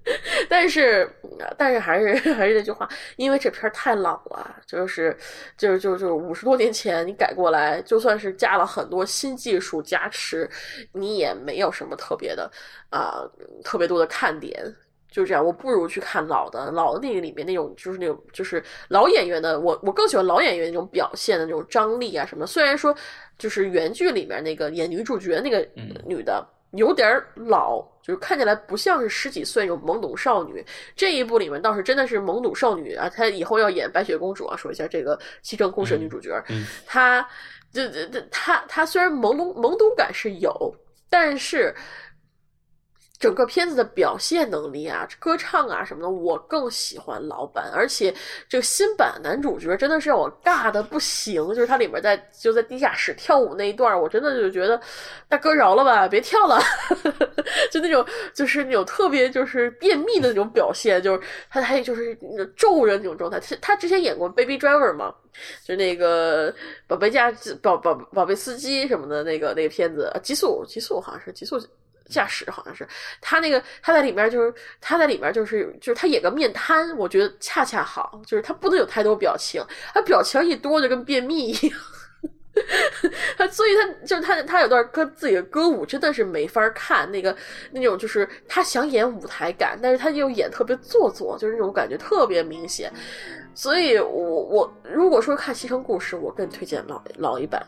[0.49, 1.11] 但是，
[1.59, 5.17] 但是还是 还是那句话，因为这片太老了，就是
[5.59, 10.49] 就是就是就是五十多年前你改过来，就算是加了很多新技术加持，
[10.93, 12.49] 你也没有什么特别的
[12.89, 13.29] 啊，
[13.65, 14.75] 特别多的看点。
[15.11, 22.47] 就这样，我不如去看老的，老的那个里面那种就是那种就是老演员的，我我更喜欢老演员那种表现的那种张力啊什么。
[22.47, 22.95] 虽然说
[23.39, 25.67] 就是原剧里面那个演女主角那个
[26.07, 26.47] 女的。
[26.73, 30.65] 有点老，就是看起来不像是十几岁有懵懂少女。
[30.95, 33.09] 这一部里面倒是真的是懵懂少女啊！
[33.09, 34.57] 她以后要演白雪公主啊。
[34.57, 36.43] 说一下这个《西城故事》女主角，
[36.85, 37.27] 她
[37.73, 40.75] 这这这她她虽然懵懂懵懂感是有，
[41.09, 41.75] 但是。
[43.19, 47.71] 整个片子的表现能力啊，歌唱啊什么的，我更喜欢老版。
[47.75, 48.15] 而且
[48.49, 54.79] 这个新版男主角真的是让我尬的不行，就是他里面在就在地下室跳舞那一段，我真的就觉得
[55.29, 56.61] 大哥饶了吧，别跳了，
[57.73, 58.05] 就那种
[58.35, 62.15] 就是那种特别就是便秘的那种表现，就是他还就是
[62.55, 63.41] 皱着那种状态。
[63.41, 65.15] 他他之前演过《Baby Driver》嘛，
[65.65, 66.55] 就那个
[66.87, 71.59] 宝贝驾宝宝宝贝司机什么的那个那个片子，极速极速好像是极速。
[72.09, 72.87] 驾驶好像是
[73.21, 81.79] 他那个他在里面就是他在里面就是就是他演个面瘫，我觉得恰恰好，就是他不能有太多表情，他表情一多就跟便秘一样。
[83.37, 87.37] 他所以他就是他他有段歌自己的歌舞真的是没法看，那个
[87.71, 92.91] 那种就是他想演舞台感，但是他又演特别做作，就是那种感觉特别明显。
[93.55, 97.63] 所以我我如果说看《西城故事》，我更推荐老老一版。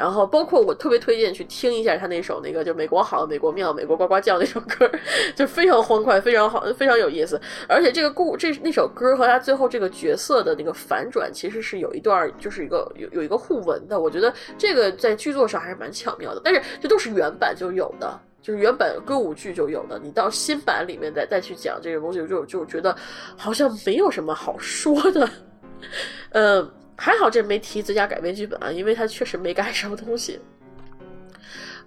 [0.00, 4.90] 然后，包括我特别推荐去听一下他那首那个就美国好，美国妙，美国呱呱叫那首歌，
[5.36, 7.38] 就非常欢快，非常好，非常有意思。
[7.68, 14.00] 而且这个故这那首歌和他最后这个角色的那个反转，其实是有一段就是一个有有一个互文的。
[14.00, 16.40] 我觉得这个在剧作上还是蛮巧妙的。
[16.42, 20.00] 但是这都是原版就有的，就是原版歌舞剧就有的。
[20.02, 22.96] 你到新版里面再再去讲这个东西，就就觉得
[23.36, 25.28] 好像没有什么好说的，
[26.32, 26.70] 嗯。
[27.02, 30.38] 还好这没提最佳改编剧本啊，因为他确实没改什么东西。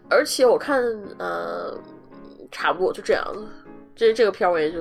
[0.09, 0.81] 而且我看，
[1.19, 1.77] 呃，
[2.51, 3.23] 差不多就这样。
[3.95, 4.79] 这这个片儿我也就，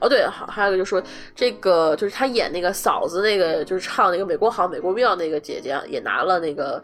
[0.00, 1.00] 哦对，好，还有一个就说
[1.36, 6.82] 这个就是他演那个嫂子，那个就是唱那个《美国好，美国妙》那个姐姐也拿了那个。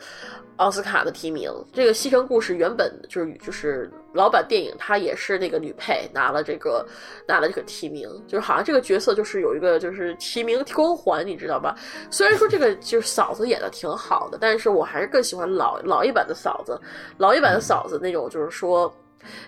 [0.57, 6.87] 奥斯卡的提名，这个《西城故事》原本就是就是老版电影，她也是那个女配拿了这个
[7.27, 11.77] 拿了这个提名，就是好像这个角色就是有一个就是提名光环，你知道吧？
[12.11, 16.81] 虽然说这个就是嫂子演的挺好的，但是我还是更喜欢老老一版的嫂子，
[17.19, 18.91] 老一版的嫂子那种就是说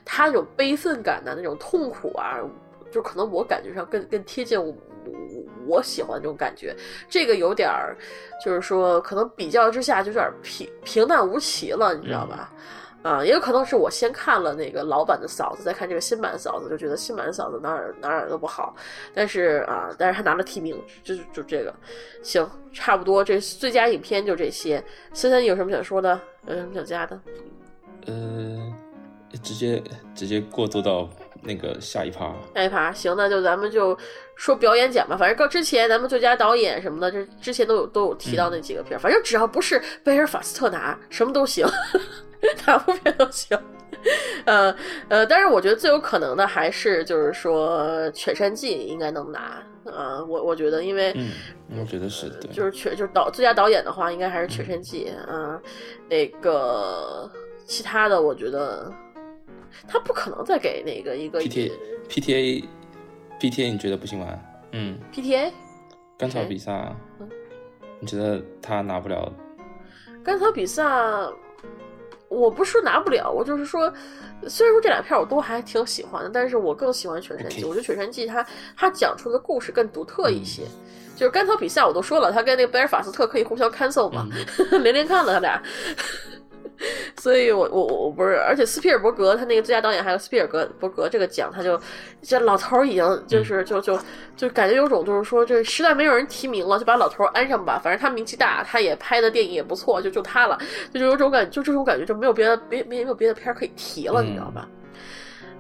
[0.05, 2.41] 她那种悲愤感的那种痛苦啊，
[2.91, 4.75] 就可能我感觉上更更贴近我。
[5.69, 6.75] 我喜欢这种感觉，
[7.09, 7.97] 这个有点儿，
[8.45, 12.53] 就是说可能比较之下就有点平平淡无奇了，你知道吧？
[13.07, 18.75] 啊，也有可能是我先看了那个老版的嫂子，再看这个新版的嫂子，就觉得新版的嫂子哪儿哪儿都不好。
[19.15, 21.73] 但是啊，但是他拿了提名，就就这个，
[22.21, 24.83] 行，差不多这最佳影片就这些。
[25.13, 26.21] 森森，你有什么想说的？
[26.49, 27.21] 有什么想加的？
[28.07, 28.75] 呃，
[29.41, 29.81] 直接
[30.15, 31.09] 直接过渡到。
[31.43, 33.97] 那个下一趴，下一趴，行，那就咱们就
[34.35, 35.17] 说表演奖吧。
[35.17, 41.65] 反正之前咱们最佳导演什么的，这之前都有都有提到那几个片反正只要不是贝尔法斯特拿，什么都行，
[42.67, 43.59] 哪部片都行。
[44.45, 44.75] 呃
[45.09, 47.81] 呃，但是我觉得最有可能的还是就是说
[48.13, 50.23] 《犬山记》应该能拿啊。
[50.25, 51.31] 我我觉得，因为嗯，
[51.81, 55.61] 我觉得是对，就是犬就是导最佳导演的话，应该还是《犬山记》啊。
[56.09, 57.31] 那个
[57.65, 58.93] 其他的，我觉得。
[59.87, 61.73] 他不可能再给那个一个 P T
[62.09, 62.65] P T A
[63.39, 64.27] P T A，你觉得不行吗？
[64.73, 65.53] 嗯，P T A
[66.17, 66.97] 甘草比萨，
[68.01, 69.31] 你觉得他拿不了？
[70.25, 71.31] 甘草比萨，
[72.29, 73.93] 我不是说拿不了，我就是说，
[74.49, 77.63] 虽然说这两片我都还挺喜欢的，但是我更喜欢《犬山记》。
[77.69, 78.47] 我觉得《犬山记》它
[78.77, 80.63] 它讲出的故事更独特一些。
[81.15, 84.27] 就是甘草比赛我都说了，他跟那个贝尔法斯特可以互相 cancel 嘛，
[84.83, 85.63] 连连看了他俩。
[87.19, 91.81] 所以，我我我不是，而且斯皮尔伯格他那个最佳导演还有斯皮尔格伯格这个奖，他就
[92.21, 93.99] 这老头儿已经就是就就
[94.37, 97.81] 就感觉有种就是说，这实在没有人提名了，就把老头儿安上吧。
[97.83, 100.59] 反正他名气大，他也拍的电影也不错，就就他了，
[100.93, 104.69] 就有种感，就这种感觉，就没有别的别没没有别的片儿可以提了，你知道吧？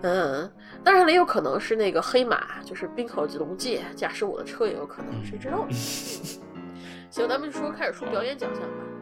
[0.03, 0.51] 嗯，
[0.85, 5.73] 当然了，也有可能是那个黑马，就是冰口龙介驾驶我的车，也有可能，谁知道呢？
[7.11, 8.96] 行，咱们说开始说表演奖项吧。